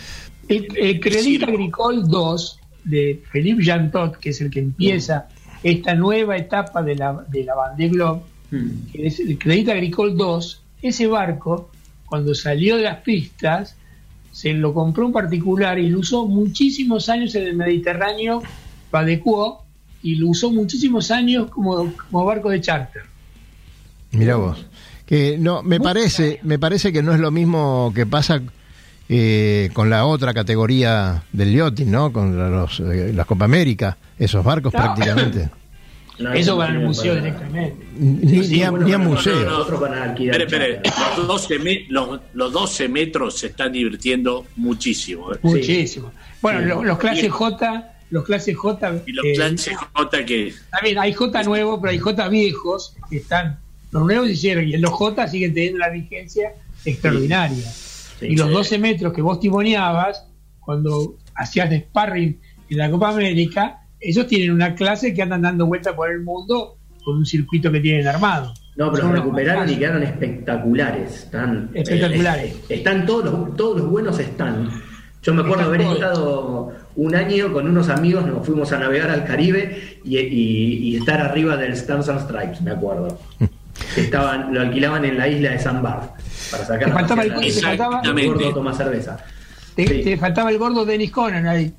[0.47, 1.43] El, el.
[1.43, 5.27] Agricole 2 de Philippe Jantot, que es el que empieza
[5.63, 8.21] esta nueva etapa de la, de la Vendée Globe,
[8.91, 11.69] que es el Credit Agricole 2, ese barco,
[12.05, 13.75] cuando salió de las pistas,
[14.31, 18.41] se lo compró un particular y lo usó muchísimos años en el Mediterráneo,
[18.91, 19.65] lo adecuó
[20.01, 23.03] y lo usó muchísimos años como, como barco de charter.
[24.11, 24.65] Mira vos.
[25.05, 28.41] Que no, me parece, me parece que no es lo mismo que pasa
[29.09, 32.13] eh, con la otra categoría del yachting, ¿no?
[32.13, 34.79] Con los, eh, las Copa América, esos barcos No.
[34.79, 35.49] prácticamente.
[36.19, 37.85] No, Eso va no al museo para- directamente.
[37.97, 39.79] Ni, Sí, ni a, bueno, ni a no, museo.
[39.79, 40.17] van.
[40.17, 40.81] Espere, espere,
[41.15, 45.33] los 12, me- los, los 12 metros se están divirtiendo muchísimo.
[45.33, 45.37] ¿eh?
[45.43, 46.11] Muchísimo.
[46.41, 46.65] Bueno, Sí.
[46.65, 51.13] los, los clases J, los clases J, Y los eh, clases J que también hay
[51.13, 53.57] J nuevos, pero hay J viejos que están,
[53.91, 56.51] los nuevos hicieron y los J siguen teniendo la vigencia
[56.83, 57.63] extraordinaria.
[57.71, 57.88] Sí,
[58.21, 58.53] y los sí.
[58.53, 60.25] 12 metros que vos timoneabas
[60.59, 62.39] cuando hacías de sparring
[62.69, 66.77] en la Copa América, ellos tienen una clase que andan dando vueltas por el mundo
[67.03, 68.53] con un circuito que tienen armado.
[68.75, 71.23] No, pero recuperaron y quedaron espectaculares.
[71.23, 72.53] Están, Espectaculares.
[72.53, 74.69] eh, están todos los, todos los buenos están.
[75.21, 79.25] Yo me acuerdo haber estado un año con unos amigos, nos fuimos a navegar al
[79.25, 83.19] Caribe y, y- y estar arriba del Stars and Stripes, me acuerdo.
[83.99, 86.13] Que estaban, lo alquilaban en la isla de San Bar
[86.51, 89.17] para sacar Te faltaba el- te faltaba- el gordo toma cerveza.
[89.75, 90.01] Te, Sí.
[90.03, 91.73] te faltaba el gordo Dennis Conan ahí.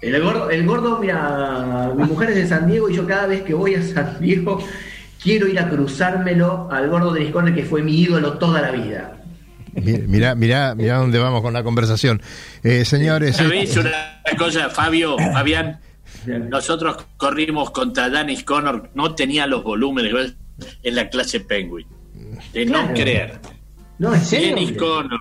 [0.00, 3.42] El gordo, el gordo, mira, mi mujer es de San Diego y yo cada vez
[3.42, 4.58] que voy a San Diego
[5.22, 9.12] quiero ir a cruzármelo al gordo de Discorne que fue mi ídolo toda la vida.
[9.72, 12.20] Mi- Mirá, mirá, mirá dónde vamos con la conversación.
[12.62, 15.80] Eh, señores, ¿Sabéis eh, una cosa, Fabio, Fabián?
[16.26, 20.34] Nosotros corrimos contra Danis Connor, no tenía los volúmenes ¿ves?
[20.82, 21.86] En la clase Penguin.
[22.52, 23.38] De no creer.
[23.98, 24.54] No, en serio.
[24.56, 25.20] Dennis Connor,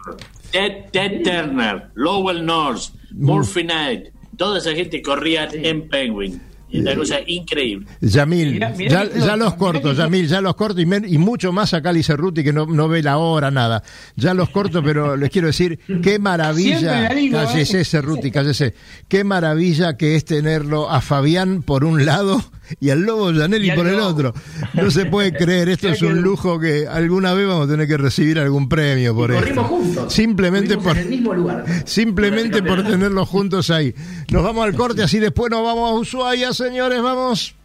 [0.52, 4.08] Ted, Ted Turner, Lowell North, Murphy Knight,
[4.38, 6.42] toda esa gente corría en Penguin.
[6.72, 7.86] Es una cosa increíble.
[8.02, 11.72] Yamil, Mirá- mirá ya, los corto, Yamil, ya los corto y, men- y mucho más
[11.76, 13.84] a Cali Cerruti que no, no ve la hora, nada.
[14.16, 17.44] Ya los corto, pero les quiero decir, qué maravilla, la digo, ¿eh?
[17.46, 18.74] cállese Cerruti, cállese,
[19.08, 22.44] qué maravilla que es tenerlo a Fabián por un lado
[22.80, 24.34] y al Lobo Janelli por el otro.
[24.74, 27.98] No se puede creer, esto es un lujo que alguna vez vamos a tener que
[27.98, 29.42] recibir algún premio por esto.
[29.44, 30.14] corrimos juntos.
[30.14, 30.98] Simplemente Estuvimos por...
[30.98, 31.66] en el mismo lugar.
[31.86, 33.94] Simplemente por tenerlos juntos ahí.
[34.32, 37.56] Nos vamos al corte, así después nos vamos a Ushuaia, señores, vamos.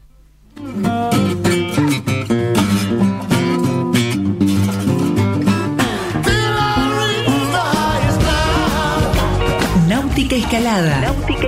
[9.88, 11.01] Náutica Escalada.
[11.01, 11.47] Náutica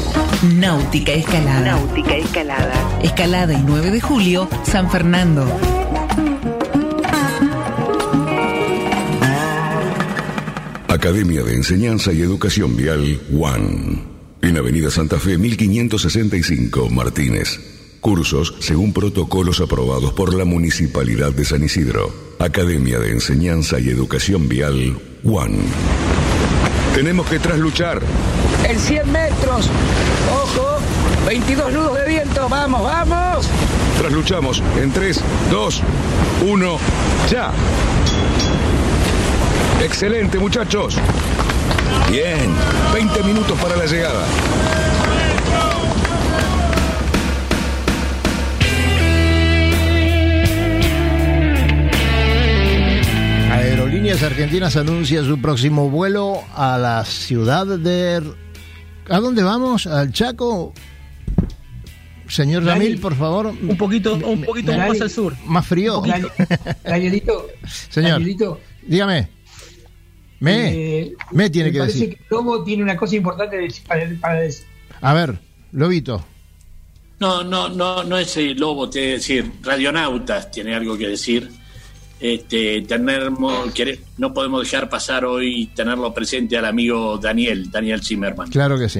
[0.43, 1.61] Náutica Escalada.
[1.61, 2.99] Náutica Escalada.
[3.03, 5.45] Escalada y 9 de julio, San Fernando.
[10.87, 14.01] Academia de Enseñanza y Educación Vial One.
[14.41, 17.59] En Avenida Santa Fe 1565, Martínez.
[17.99, 22.11] Cursos según protocolos aprobados por la Municipalidad de San Isidro.
[22.39, 25.59] Academia de Enseñanza y Educación Vial One.
[26.93, 28.01] Tenemos que trasluchar.
[28.67, 29.69] En 100 metros.
[30.33, 30.79] Ojo.
[31.25, 32.49] 22 nudos de viento.
[32.49, 33.47] Vamos, vamos.
[33.97, 35.81] Trasluchamos en 3, 2,
[36.47, 36.77] 1,
[37.29, 37.51] ya.
[39.83, 40.97] Excelente, muchachos.
[42.09, 42.53] Bien,
[42.93, 44.25] 20 minutos para la llegada.
[54.01, 58.23] Aerolíneas Argentinas anuncia su próximo vuelo a la ciudad de...
[59.07, 59.85] ¿A dónde vamos?
[59.85, 60.73] ¿Al Chaco?
[62.27, 63.45] Señor Dani, Ramil, por favor.
[63.47, 65.35] Un poquito, un poquito Dani, más al sur.
[65.45, 66.01] Más frío.
[66.01, 66.25] Dan-
[66.83, 67.45] Danielito,
[67.91, 69.27] Señor, Danielito, dígame.
[70.39, 72.17] Me, eh, me tiene me que parece decir.
[72.17, 74.65] que Lobo tiene una cosa importante de- para, para decir.
[74.99, 75.37] A ver,
[75.73, 76.25] Lobito.
[77.19, 81.51] No, no, no, no es el lobo, te decir, radionautas tiene algo que decir.
[82.21, 88.49] Este, tenemos, quere- no podemos dejar pasar hoy tenerlo presente al amigo Daniel, Daniel Zimmerman.
[88.49, 88.99] Claro que sí.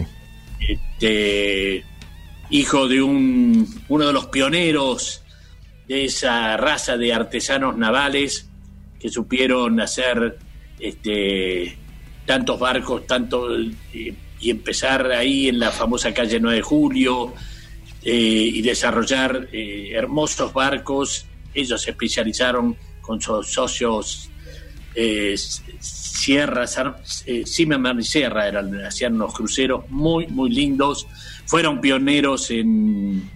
[0.59, 1.84] Este,
[2.49, 5.22] hijo de un, uno de los pioneros
[5.88, 8.47] de esa raza de artesanos navales
[8.99, 10.38] que supieron hacer
[10.80, 11.78] este,
[12.26, 17.34] tantos barcos, tanto eh, y empezar ahí en la famosa calle 9 de Julio
[18.03, 18.13] eh,
[18.53, 21.26] y desarrollar eh, hermosos barcos.
[21.53, 22.76] Ellos se especializaron
[23.12, 24.30] con sus socios
[24.95, 26.66] eh, Sierra,
[27.26, 31.07] eh, Zimmerman y Sierra eran, hacían unos cruceros muy, muy lindos.
[31.45, 33.30] Fueron pioneros en,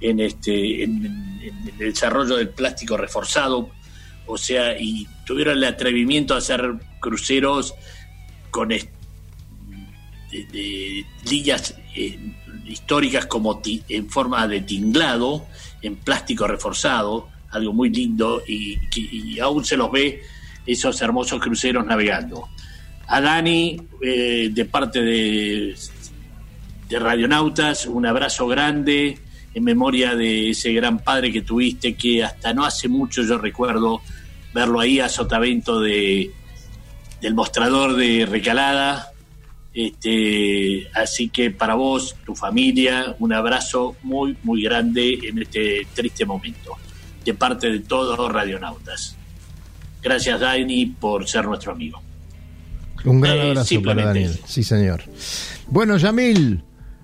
[0.00, 1.40] en, este, en,
[1.78, 3.70] el desarrollo del plástico reforzado,
[4.26, 7.74] o sea, y tuvieron el atrevimiento de hacer cruceros
[8.50, 8.88] con de,
[11.94, 12.18] eh,
[12.66, 15.46] históricas como en forma de tinglado,
[15.82, 20.22] en plástico reforzado, algo muy lindo y, aún se los ve
[20.66, 22.48] esos hermosos cruceros navegando.
[23.08, 25.74] A Dani, eh, de parte de,
[26.88, 29.18] de Radionautas, un abrazo grande
[29.54, 34.02] en memoria de ese gran padre que tuviste, que hasta no hace mucho yo recuerdo
[34.52, 36.30] verlo ahí a Sotavento de,
[37.20, 39.12] del mostrador de Recalada.
[39.72, 46.24] Este, así que para vos, tu familia, un abrazo muy, muy grande en este triste
[46.24, 46.76] momento,
[47.26, 49.16] de parte de todos Radionautas.
[50.02, 52.00] Gracias, Dani, por ser nuestro amigo.
[53.04, 54.40] Un gran Eh, abrazo para simplemente Daniel.
[54.46, 55.02] Sí, señor.
[55.68, 56.62] Bueno, Yamil,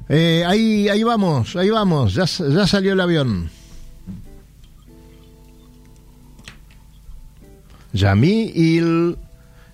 [0.08, 2.14] eh, ahí, ahí vamos, ahí vamos.
[2.14, 3.50] Ya, ya salió el avión.
[7.92, 9.16] Yamil.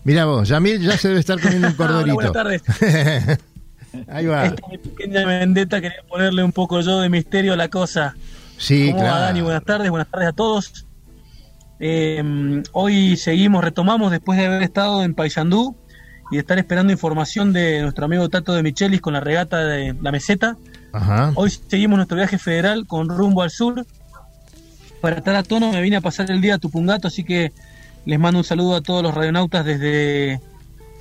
[0.04, 2.16] Mira vos, Yamil ya se debe estar comiendo un corderito.
[2.16, 3.38] Hola, buenas
[4.08, 4.46] ahí va.
[4.46, 8.14] Esta es mi pequeña vendetta, quería ponerle un poco yo de misterio a la cosa.
[8.58, 9.24] Sí, ¿Cómo va, claro.
[9.24, 9.40] Dani?
[9.40, 10.86] Buenas tardes, buenas tardes a todos.
[11.80, 15.76] Eh, hoy seguimos, retomamos después de haber estado en Paysandú
[16.30, 19.94] y de estar esperando información de nuestro amigo Tato de Michelis con la regata de
[20.02, 20.56] la meseta.
[20.92, 21.32] Ajá.
[21.36, 23.86] Hoy seguimos nuestro viaje federal con rumbo al sur.
[25.00, 27.52] Para estar a tono me vine a pasar el día a Tupungato, así que
[28.04, 30.40] les mando un saludo a todos los radionautas desde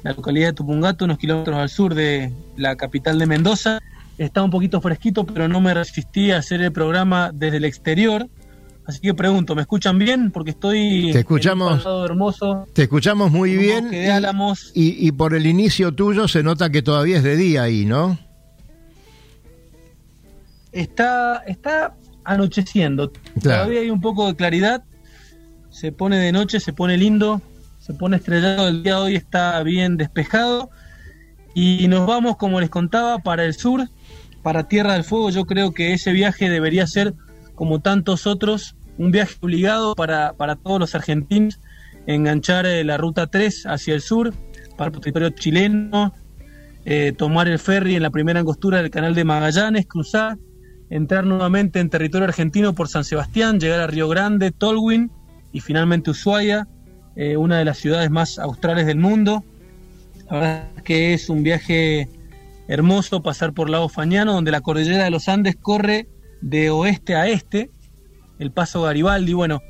[0.04, 3.80] la localidad de Tupungato, unos kilómetros al sur de la capital de Mendoza.
[4.18, 8.28] Está un poquito fresquito, pero no me resistí a hacer el programa desde el exterior.
[8.86, 10.32] Así que pregunto, ¿me escuchan bien?
[10.32, 11.68] Porque estoy Te escuchamos.
[11.68, 12.68] en un pasado hermoso.
[12.74, 13.90] Te escuchamos muy bien.
[13.90, 14.72] que de Álamos.
[14.74, 18.18] Y, y por el inicio tuyo se nota que todavía es de día ahí, ¿no?
[20.72, 21.94] Está, está
[22.24, 23.12] anocheciendo.
[23.42, 23.64] Claro.
[23.64, 24.84] Todavía hay un poco de claridad.
[25.70, 27.42] Se pone de noche, se pone lindo,
[27.80, 28.68] se pone estrellado.
[28.68, 30.70] El día de hoy está bien despejado.
[31.54, 33.90] Y nos vamos, como les contaba, para el sur,
[34.48, 35.30] para Tierra del Fuego.
[35.30, 37.14] Yo creo que ese viaje debería ser,
[37.54, 41.60] como tantos otros, un viaje obligado para, para todos los argentinos.
[42.06, 44.34] Enganchar eh, la ruta 3 hacia el sur,
[44.78, 46.14] para el territorio chileno,
[46.86, 50.38] eh, tomar el ferry en la primera angostura del canal de Magallanes, cruzar,
[50.90, 55.12] entrar nuevamente en territorio argentino por San Sebastián, llegar a Río Grande, Tolwyn
[55.52, 56.70] y finalmente Ushuaia,
[57.18, 59.44] eh, una de las ciudades más australes del mundo.
[60.32, 62.08] La verdad es que es un viaje
[62.68, 66.08] hermoso pasar por Lago Fañano, donde la cordillera de los Andes corre
[66.42, 67.70] de oeste a este,
[68.40, 69.34] el paso Garibaldi.
[69.34, 69.62] Bueno,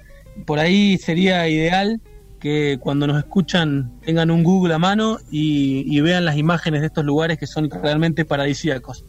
[0.45, 2.01] por ahí sería ideal
[2.39, 7.03] que cuando nos escuchan tengan un Google a mano y, vean las imágenes de estos
[7.05, 9.05] lugares que son realmente paradisíacos.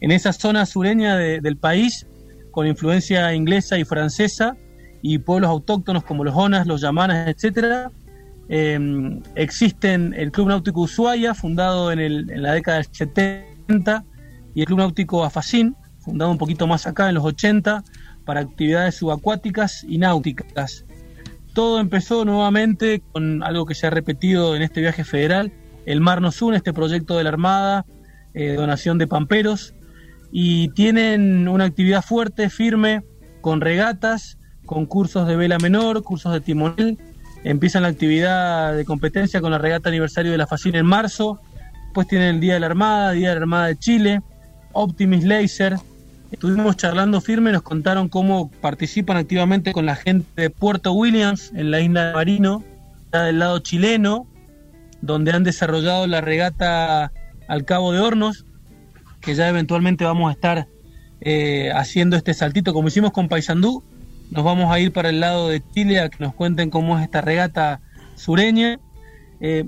[0.00, 2.06] En esa zona sureña de- del país,
[2.50, 4.56] con influencia inglesa y francesa,
[5.02, 7.92] y pueblos autóctonos como los Onas, los Yamanas, etcétera,
[8.48, 14.04] eh, existen el Club Náutico Ushuaia, fundado en la década del 70,
[14.54, 17.82] y el Club Náutico Afacín, fundado un poquito más acá en los 80,
[18.24, 20.84] para actividades subacuáticas y náuticas.
[21.54, 25.52] Todo empezó nuevamente con algo que se ha repetido en este viaje federal,
[25.86, 27.86] el Mar Nos Une, este proyecto de la Armada,
[28.34, 29.74] eh, donación de pamperos,
[30.32, 33.02] y tienen una actividad fuerte, firme,
[33.40, 36.98] con regatas, con cursos de vela menor, cursos de timonel.
[37.46, 41.40] Empiezan la actividad de competencia con la regata aniversario de la FACIN en marzo.
[41.84, 44.20] Después tienen el Día de la Armada, Día de la Armada de Chile,
[44.72, 45.76] Optimis Laser.
[46.32, 51.70] Estuvimos charlando firme, nos contaron cómo participan activamente con la gente de Puerto Williams en
[51.70, 52.64] la isla de Marino,
[53.12, 54.26] del lado chileno,
[55.00, 57.12] donde han desarrollado la regata
[57.46, 58.44] al Cabo de Hornos,
[59.20, 60.66] que ya eventualmente vamos a estar
[61.20, 63.84] eh, haciendo este saltito como hicimos con Paysandú.
[64.30, 67.04] Nos vamos a ir para el lado de Chile a que nos cuenten cómo es
[67.04, 67.80] esta regata
[68.16, 68.78] sureña.
[69.40, 69.64] Eh,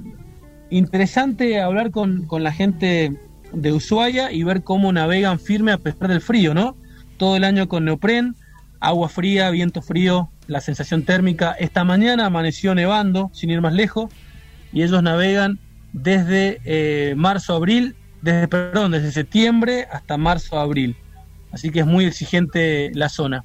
[0.71, 3.17] interesante hablar con, con la gente
[3.53, 6.77] de Ushuaia y ver cómo navegan firme a pesar del frío, ¿no?
[7.17, 8.35] Todo el año con neopren,
[8.81, 11.53] agua fría, viento frío, la sensación térmica.
[11.53, 14.11] Esta mañana amaneció nevando, sin ir más lejos,
[14.73, 15.59] y ellos navegan
[15.93, 20.97] desde eh, marzo abril, desde perdón, desde septiembre hasta marzo abril.
[21.53, 23.45] Así que es muy exigente la zona.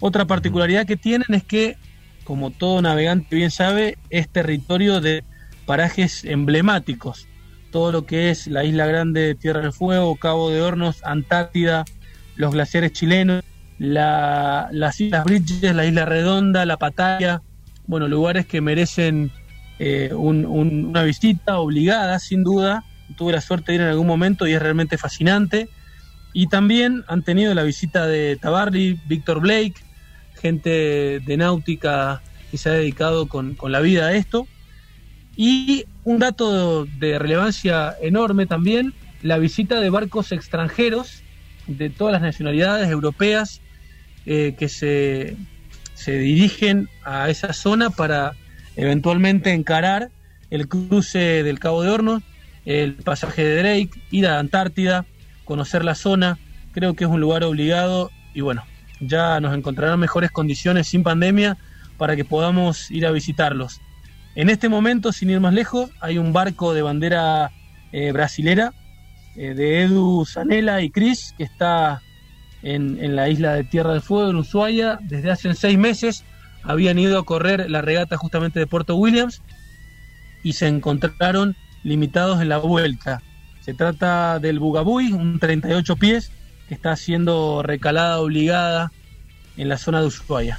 [0.00, 1.76] Otra particularidad que tienen es que,
[2.24, 5.24] como todo navegante bien sabe, es territorio de
[5.66, 7.28] parajes emblemáticos.
[7.70, 11.84] Todo lo que es la Isla Grande de Tierra del Fuego, Cabo de Hornos, Antártida,
[12.36, 13.42] los glaciares chilenos,
[13.78, 17.42] la- las Islas Bridges, la Isla Redonda, la Pataya,
[17.86, 19.30] bueno, lugares que merecen
[19.80, 22.84] eh, un- un- una visita obligada, sin duda.
[23.16, 25.68] Tuve la suerte de ir en algún momento y es realmente fascinante.
[26.34, 29.74] Y también han tenido la visita de Tabarly, Víctor Blake,
[30.34, 34.46] gente de náutica que se ha dedicado con, con la vida a esto.
[35.36, 41.22] Y un dato de relevancia enorme también, la visita de barcos extranjeros
[41.66, 43.60] de todas las nacionalidades europeas
[44.26, 45.36] eh, que se,
[45.94, 48.34] se dirigen a esa zona para
[48.76, 50.10] eventualmente encarar
[50.50, 52.22] el cruce del Cabo de Hornos,
[52.64, 55.06] el pasaje de Drake, ir a Antártida,
[55.44, 56.38] conocer la zona.
[56.72, 58.64] Creo que es un lugar obligado y bueno,
[59.00, 61.56] ya nos encontrarán mejores condiciones sin pandemia
[61.96, 63.80] para que podamos ir a visitarlos.
[64.34, 67.52] En este momento, sin ir más lejos, hay un barco de bandera
[67.92, 68.72] eh, brasilera
[69.36, 72.02] eh, de Edu Zanella y Chris que está
[72.62, 76.24] en, en la isla de Tierra del Fuego, en Ushuaia, desde hace seis meses.
[76.64, 79.42] Habían ido a correr la regata justamente de Puerto Williams
[80.42, 83.22] y se encontraron limitados en la vuelta.
[83.64, 86.30] Se trata del Bugabuy, un 38 pies,
[86.68, 88.92] que está siendo recalada obligada
[89.56, 90.58] en la zona de Ushuaia.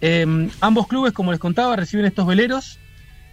[0.00, 2.80] Eh, ambos clubes, como les contaba, reciben estos veleros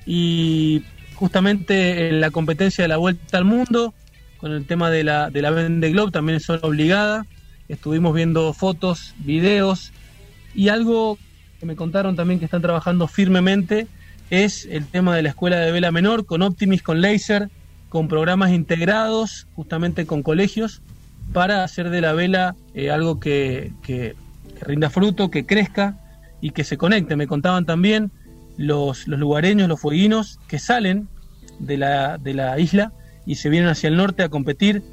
[0.06, 0.84] y
[1.16, 3.96] justamente en la competencia de la Vuelta al Mundo,
[4.38, 7.26] con el tema de la, de la Vende Globe, también son obligada.
[7.70, 9.92] Estuvimos viendo fotos, videos
[10.54, 11.18] y algo
[11.60, 13.88] que me contaron también que están trabajando firmemente
[14.30, 17.50] es el tema de la escuela de vela menor, con Optimis, con Laser,
[17.90, 20.82] con programas integrados justamente con colegios
[21.34, 24.16] para hacer de la vela eh, algo que, que,
[24.62, 25.98] rinda fruto, que crezca
[26.42, 27.16] y que se conecte.
[27.16, 28.12] Me contaban también
[28.58, 31.08] los, los lugareños, los fueguinos, que salen
[31.60, 32.94] de la, de la isla
[33.26, 34.84] y se vienen hacia el norte a competir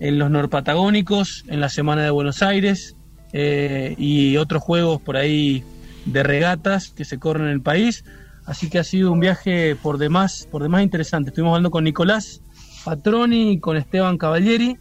[0.00, 2.96] en los norpatagónicos, en la Semana de Buenos Aires
[3.32, 5.62] eh, y otros juegos por ahí
[6.06, 8.04] de regatas que se corren en el país.
[8.44, 11.30] Así que ha sido un viaje por demás, por demás interesante.
[11.30, 12.42] Estuvimos hablando con Nicolás
[12.84, 14.76] Patroni y con Esteban Cavalieri.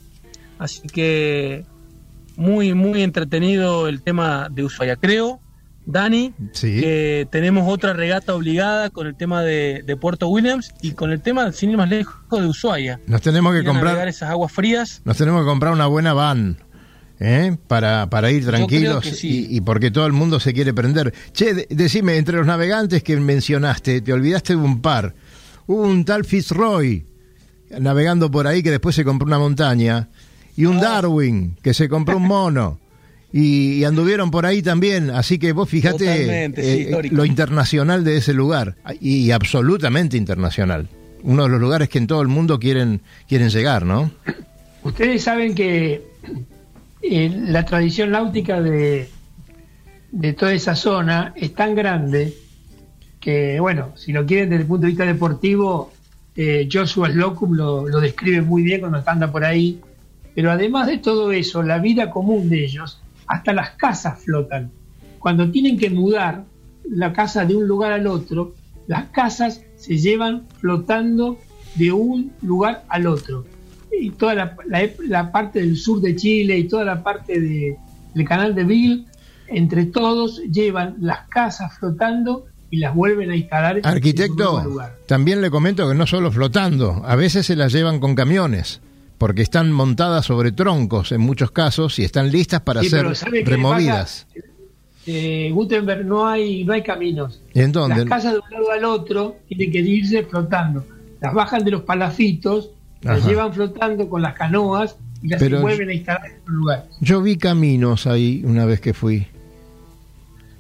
[0.58, 1.66] Así que
[2.36, 4.96] muy, muy entretenido el tema de Ushuaia.
[4.96, 5.40] Creo
[5.86, 11.12] Dani, que tenemos otra regata obligada con el tema de, de, Puerto Williams y con
[11.12, 13.00] el tema, sin ir más lejos, de Ushuaia.
[13.08, 15.02] Nos tenemos que comprar esas aguas frías.
[15.06, 16.58] Nos tenemos que comprar una buena van.
[17.22, 17.56] ¿Eh?
[17.68, 19.48] Para, para ir tranquilos sí.
[19.50, 21.14] y, y, porque todo el mundo se quiere prender.
[21.32, 25.14] Che, de, decime, entre los navegantes que mencionaste, te olvidaste de un par.
[25.68, 27.06] Hubo un tal Fitzroy
[27.80, 30.10] navegando por ahí que después se compró una montaña
[30.58, 30.82] y un Ah.
[30.82, 32.80] Darwin que se compró un mono.
[33.34, 38.18] Y, y, anduvieron por ahí también, así que vos fíjate sí, eh, lo internacional de
[38.18, 40.90] ese lugar, y, y, absolutamente internacional.
[41.24, 44.12] Uno de los lugares que en todo el mundo quieren, quieren llegar, ¿no?
[44.84, 46.02] Ustedes saben que
[47.04, 49.10] la tradición náutica de,
[50.12, 52.34] de toda esa zona es tan grande
[53.20, 55.92] que, bueno, si lo quieren desde el punto de vista deportivo,
[56.36, 59.80] eh, Joshua Slocum lo, lo describe muy bien cuando anda por ahí,
[60.34, 64.72] pero además de todo eso, la vida común de ellos hasta las casas flotan.
[65.20, 66.46] Cuando tienen que mudar
[66.90, 68.54] la casa de un lugar al otro,
[68.88, 71.38] las casas se llevan flotando
[71.76, 73.46] de un lugar al otro.
[74.00, 77.78] Y toda la, la, la parte del sur de Chile y toda la parte de,
[78.14, 79.06] del canal de Bill,
[79.48, 83.82] entre todos llevan las casas flotando y las vuelven a instalar.
[83.84, 84.98] Arquitecto, en lugar.
[85.08, 88.82] también le comento que no solo flotando, a veces se las llevan con camiones
[89.18, 93.06] porque están montadas sobre troncos en muchos casos y están listas para sí, ser
[93.46, 94.26] removidas.
[95.06, 97.40] Eh, Gutenberg no hay no hay caminos.
[97.54, 97.98] ¿Y en dónde?
[97.98, 100.86] Las casas de un lado al otro tienen que irse flotando.
[101.20, 102.72] Las bajan de los palafitos,
[103.04, 103.16] Ajá.
[103.16, 106.86] las llevan flotando con las canoas y las Pero vuelven a instalar en otro lugar.
[107.00, 109.28] Yo vi caminos ahí una vez que fui.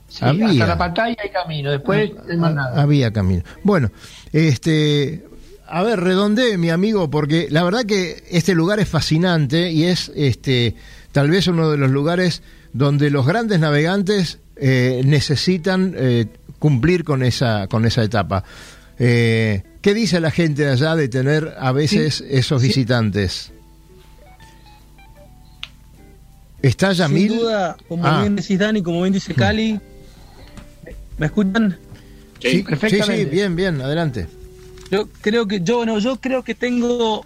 [0.07, 0.49] Sí, había.
[0.49, 2.81] hasta la pantalla hay camino, después ah, más nada.
[2.81, 3.43] Había camino.
[3.63, 3.91] Bueno,
[4.33, 5.23] este
[5.67, 10.11] a ver, redondeé, mi amigo, porque la verdad que este lugar es fascinante y es
[10.15, 10.75] este
[11.13, 16.27] tal vez uno de los lugares donde los grandes navegantes eh, necesitan eh,
[16.59, 18.43] cumplir con esa, con esa etapa.
[18.99, 23.51] Eh, ¿Qué dice la gente allá de tener a veces sí, esos visitantes?
[26.61, 27.29] ¿Está Yamil?
[27.29, 28.21] Sin duda, como ah.
[28.21, 29.79] bien decís Dani, como bien dice Cali,
[31.17, 31.77] ¿me escuchan?
[32.39, 34.27] Sí, sí, sí, bien, bien, adelante.
[34.91, 37.23] Yo creo que yo no, yo creo que tengo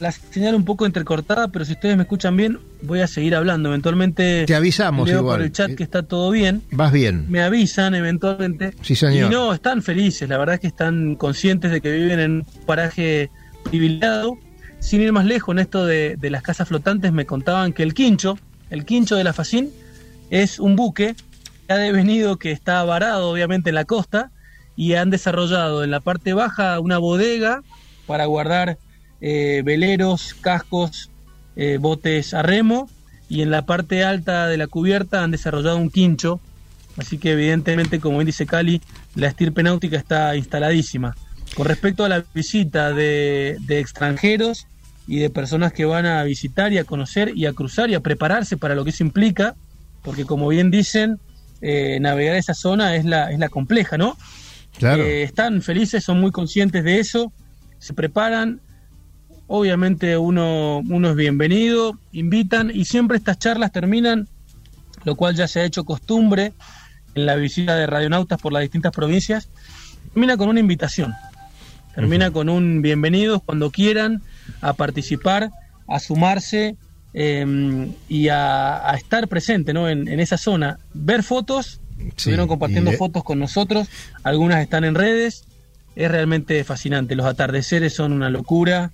[0.00, 3.68] la señal un poco entrecortada, pero si ustedes me escuchan bien, voy a seguir hablando.
[3.68, 5.36] Eventualmente te avisamos leo igual.
[5.36, 6.62] por el chat que está todo bien.
[6.70, 7.26] Vas bien.
[7.28, 8.74] Me avisan eventualmente.
[8.82, 9.30] Sí, señor.
[9.30, 12.46] Y no, están felices, la verdad es que están conscientes de que viven en un
[12.66, 13.30] paraje
[13.64, 14.38] privilegiado.
[14.80, 17.94] Sin ir más lejos en esto de, de las casas flotantes, me contaban que el
[17.94, 18.38] quincho,
[18.68, 19.70] el quincho de la Facín,
[20.28, 21.14] es un buque
[21.66, 24.30] que ha devenido que está varado obviamente en la costa
[24.76, 27.62] y han desarrollado en la parte baja una bodega
[28.06, 28.78] para guardar
[29.20, 31.10] eh, veleros, cascos,
[31.56, 32.88] eh, botes a remo
[33.28, 36.40] y en la parte alta de la cubierta han desarrollado un quincho,
[36.96, 38.80] así que evidentemente como bien dice Cali,
[39.14, 41.16] la estirpe náutica está instaladísima.
[41.54, 44.66] Con respecto a la visita de, de extranjeros,
[45.06, 48.00] y de personas que van a visitar y a conocer y a cruzar y a
[48.00, 49.54] prepararse para lo que eso implica,
[50.02, 51.18] porque como bien dicen,
[51.60, 54.16] eh, navegar esa zona es la, es la compleja, ¿no?
[54.78, 55.04] Claro.
[55.04, 57.32] Eh, están felices, son muy conscientes de eso,
[57.78, 58.60] se preparan,
[59.58, 64.26] obviamente uno, uno es bienvenido, invitan y siempre estas charlas terminan,
[65.04, 66.52] lo cual ya se ha hecho costumbre
[67.14, 69.48] en la visita de radionautas por las distintas provincias,
[70.12, 71.14] termina con una invitación,
[71.94, 74.22] termina con un bienvenidos cuando quieran
[74.60, 75.50] a participar,
[75.86, 76.76] a sumarse
[77.12, 79.88] eh, y a, a estar presente ¿no?
[79.88, 81.80] en, en esa zona, ver fotos,
[82.16, 83.86] estuvieron compartiendo y- fotos con nosotros,
[84.24, 85.44] algunas están en redes,
[85.94, 88.90] es realmente fascinante, los atardeceres son una locura,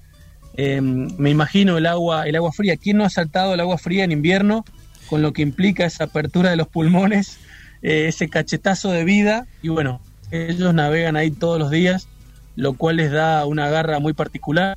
[0.57, 4.05] eh, me imagino el agua, el agua fría, ¿quién no ha saltado el agua fría
[4.05, 4.65] en invierno?
[5.09, 7.39] Con lo que implica esa apertura de los pulmones,
[7.83, 12.09] eh, ese cachetazo de vida, y bueno, ellos navegan ahí todos los días,
[12.57, 14.77] lo cual les da una garra muy particular,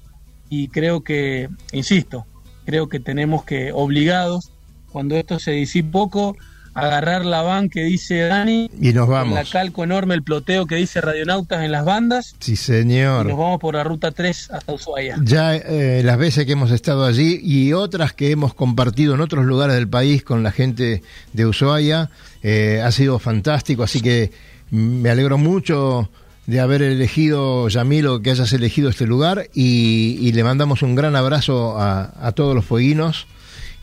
[0.49, 2.25] y creo que, insisto,
[2.65, 4.51] creo que tenemos que, obligados,
[4.91, 6.37] cuando esto se disipe poco,
[6.73, 9.35] agarrar la van que dice Dani, Y nos con vamos.
[9.35, 13.27] la calco enorme, el ploteo que dice Radionautas en las bandas, Sí, y nos señor.
[13.27, 15.17] vamos por la ruta 3 hasta Ushuaia.
[15.23, 19.45] Ya eh, las veces que hemos estado allí y otras que hemos compartido en otros
[19.45, 21.03] lugares del país con la gente
[21.33, 22.09] de Ushuaia,
[22.41, 24.31] eh, ha sido fantástico, así que
[24.71, 26.09] me alegro mucho
[26.47, 31.15] de haber elegido, Yamilo, que hayas elegido este lugar y, y le mandamos un gran
[31.15, 33.27] abrazo a, a todos los fueguinos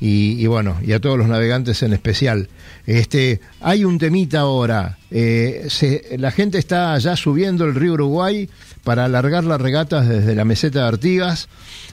[0.00, 2.48] y, y bueno, y a todos los navegantes en especial.
[2.86, 8.48] Este, hay un temita ahora, eh, se- la gente está ya subiendo el río Uruguay
[8.84, 11.48] para alargar las regatas desde la meseta de Artigas.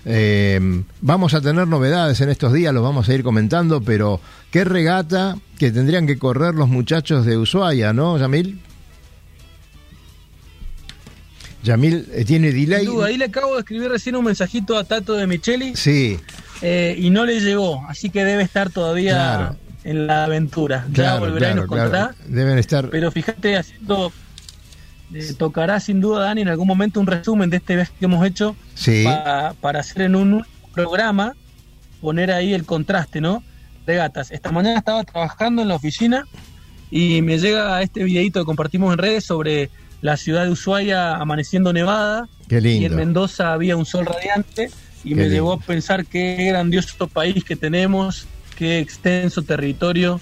[0.06, 4.64] Eh, vamos a tener novedades en estos días, los vamos a ir comentando, pero qué
[4.64, 8.62] regata que tendrían que correr los muchachos de Ushuaia, ¿no, Yamil?
[11.64, 12.86] Yamil eh, tiene delay.
[12.86, 16.18] Duda, ahí le acabo de escribir recién un mensajito a Tato de Micheli Sí,
[16.62, 19.56] eh, y no le llegó, así que debe estar todavía Claro.
[19.84, 20.86] en la aventura.
[20.90, 22.16] ya claro, volverá y claro, nos contará.
[22.28, 22.90] Deben estar.
[22.90, 24.12] Pero fíjate, haciendo.
[25.14, 28.26] eh, tocará sin duda, Dani, en algún momento un resumen de este viaje que hemos
[28.26, 29.04] hecho Sí.
[29.06, 31.34] pa- para hacer en un programa,
[32.02, 33.42] poner ahí el contraste, ¿no?
[33.86, 34.32] Regatas.
[34.32, 36.26] Esta mañana estaba trabajando en la oficina
[36.92, 39.70] y me llega este videito que compartimos en redes sobre
[40.02, 42.96] la ciudad de Ushuaia amaneciendo nevada Qué y en lindo.
[42.98, 44.70] Mendoza había un sol radiante
[45.08, 45.36] y Qué me lindo.
[45.36, 48.28] llevó a pensar qué grandioso país que tenemos,
[48.58, 50.20] qué extenso territorio.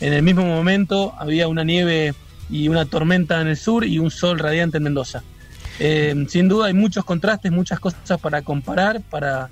[0.00, 2.14] En el mismo momento había una nieve
[2.48, 5.24] y una tormenta en el sur y un sol radiante en Mendoza.
[5.80, 9.50] Eh, sin duda hay muchos contrastes, muchas cosas para comparar para,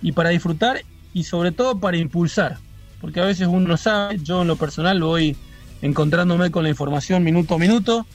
[0.00, 2.58] y para disfrutar y sobre todo para impulsar,
[3.00, 5.36] porque a veces uno no sabe, yo en lo personal voy
[5.82, 8.06] encontrándome con la información minuto a minuto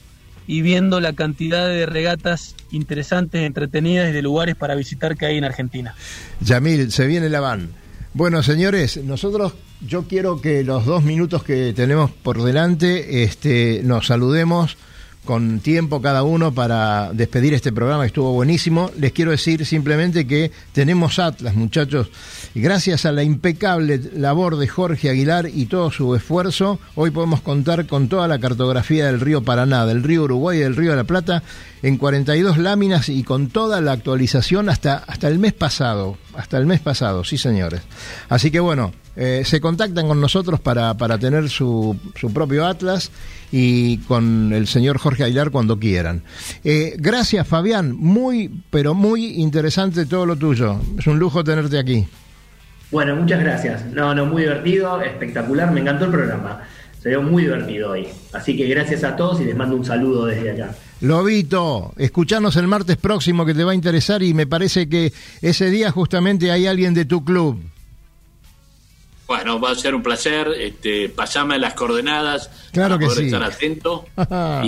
[0.50, 5.38] y viendo la cantidad de regatas interesantes, entretenidas y de lugares para visitar que hay
[5.38, 5.94] en Argentina.
[6.40, 7.68] Yamil, se viene la van.
[8.14, 14.08] Bueno, señores, nosotros yo quiero que los dos minutos que tenemos por delante este, nos
[14.08, 14.76] saludemos
[15.24, 18.90] con tiempo cada uno para despedir este programa estuvo buenísimo.
[18.98, 22.10] Les quiero decir simplemente que tenemos Atlas, muchachos,
[22.54, 27.86] gracias a la impecable labor de Jorge Aguilar y todo su esfuerzo, hoy podemos contar
[27.86, 31.04] con toda la cartografía del río Paraná, del río Uruguay y del río de la
[31.04, 31.42] Plata
[31.82, 36.66] en 42 láminas y con toda la actualización hasta, hasta el mes pasado, hasta el
[36.66, 37.82] mes pasado, sí señores.
[38.28, 38.92] Así que bueno,
[39.22, 43.10] eh, se contactan con nosotros para, para tener su, su propio Atlas
[43.52, 46.22] y con el señor Jorge Aguilar cuando quieran.
[46.64, 50.80] Eh, gracias Fabián, muy, pero muy interesante todo lo tuyo.
[50.98, 52.06] Es un lujo tenerte aquí.
[52.90, 53.84] Bueno, muchas gracias.
[53.92, 56.62] No, no, muy divertido, espectacular, me encantó el programa.
[57.02, 58.08] Se muy divertido hoy.
[58.32, 60.74] Así que gracias a todos y les mando un saludo desde acá.
[61.02, 65.12] Lobito, escuchanos el martes próximo que te va a interesar y me parece que
[65.42, 67.62] ese día justamente hay alguien de tu club.
[69.30, 70.48] Bueno, va a ser un placer.
[70.58, 73.24] Este, pasame las coordenadas Claro para que poder sí.
[73.26, 74.06] estar atento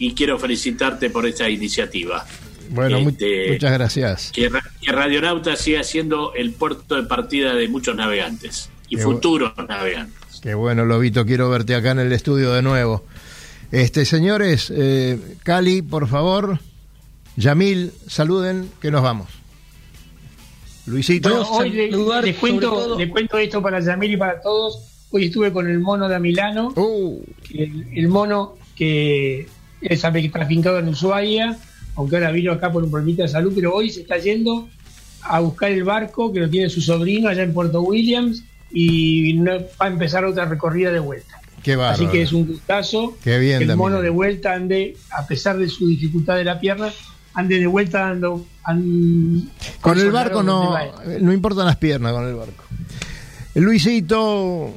[0.00, 2.26] y, quiero felicitarte por esta iniciativa.
[2.70, 4.32] Bueno, Este, muchas gracias.
[4.32, 4.50] Que,
[4.82, 10.40] que Radionauta siga siendo el puerto de partida de muchos navegantes y Qué futuros navegantes.
[10.42, 13.04] Qué bueno, Lobito, quiero verte acá en el estudio de nuevo.
[13.70, 16.58] Este, señores, eh, Cali, por favor,
[17.36, 19.37] Yamil, saluden, que nos vamos.
[20.88, 21.28] Luisito.
[21.30, 21.90] Bueno, hoy le,
[22.22, 24.80] les cuento, todo- les cuento esto para Yamil y para todos.
[25.10, 27.22] Hoy estuve con el mono de Amilano, Uh,
[27.54, 29.46] el, el mono que
[29.80, 31.56] es afincado en Ushuaia,
[31.96, 34.68] aunque ahora vino acá por un problemita de salud, pero hoy se está yendo
[35.22, 39.52] a buscar el barco que lo tiene su sobrino allá en Puerto Williams y no-
[39.80, 41.40] va a empezar otra recorrida de vuelta.
[41.62, 41.72] qué.
[41.74, 45.58] Así que es un gustazo Qué bien, que el mono de vuelta ande, a pesar
[45.58, 46.92] de su dificultad de la pierna,
[47.38, 48.44] ande de vuelta, ando.
[48.64, 49.48] an-
[49.80, 50.74] Con el barco no,
[51.20, 52.64] no importan las piernas con el barco.
[53.54, 54.72] Luisito.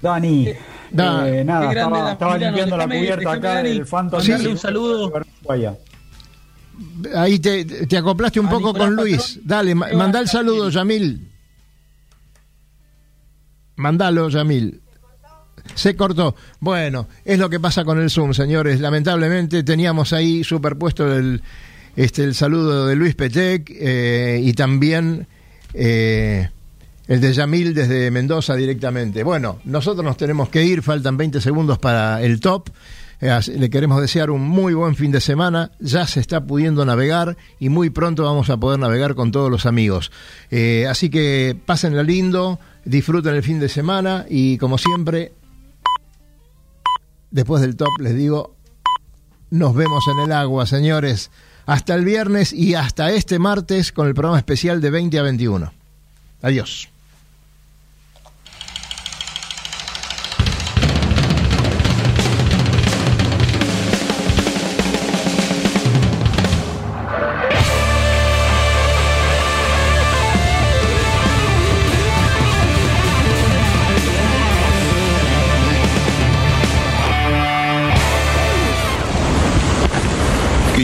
[0.00, 0.48] Dani.
[0.90, 3.86] Da- eh, nada, estaba, la estaba Milano, limpiando la déjame- cubierta déjame, acá Dani, del
[3.86, 4.22] Phantom.
[4.22, 5.12] de- un saludo.
[7.14, 9.16] Ahí te, te acoplaste un A poco Nicolás con Luis.
[9.26, 9.42] Patrón.
[9.44, 11.28] Dale, mandá el saludo, Yamil.
[13.76, 14.80] Mandalo, Yamil.
[15.74, 16.34] Se cortó.
[16.60, 18.80] Bueno, es lo que pasa con el Zoom, señores.
[18.80, 21.42] Lamentablemente teníamos ahí superpuesto el,
[21.98, 25.26] este, el saludo de Luis Petec eh, y también
[25.74, 26.48] eh,
[27.08, 29.24] el de Yamil desde Mendoza directamente.
[29.24, 32.70] Bueno, nosotros nos tenemos que ir, faltan 20 segundos para el top.
[33.20, 35.72] Eh, Le queremos desear un muy buen fin de semana.
[35.80, 39.66] Ya se está pudiendo navegar y muy pronto vamos a poder navegar con todos los
[39.66, 40.12] amigos.
[40.88, 45.32] Así que pásenla lindo, disfruten el fin de semana y como siempre,
[47.30, 48.54] después del top les digo,
[49.50, 51.30] nos vemos en el agua, señores.
[51.66, 55.72] Hasta el viernes y hasta este martes con el programa especial de 20 a 21.
[56.42, 56.88] Adiós.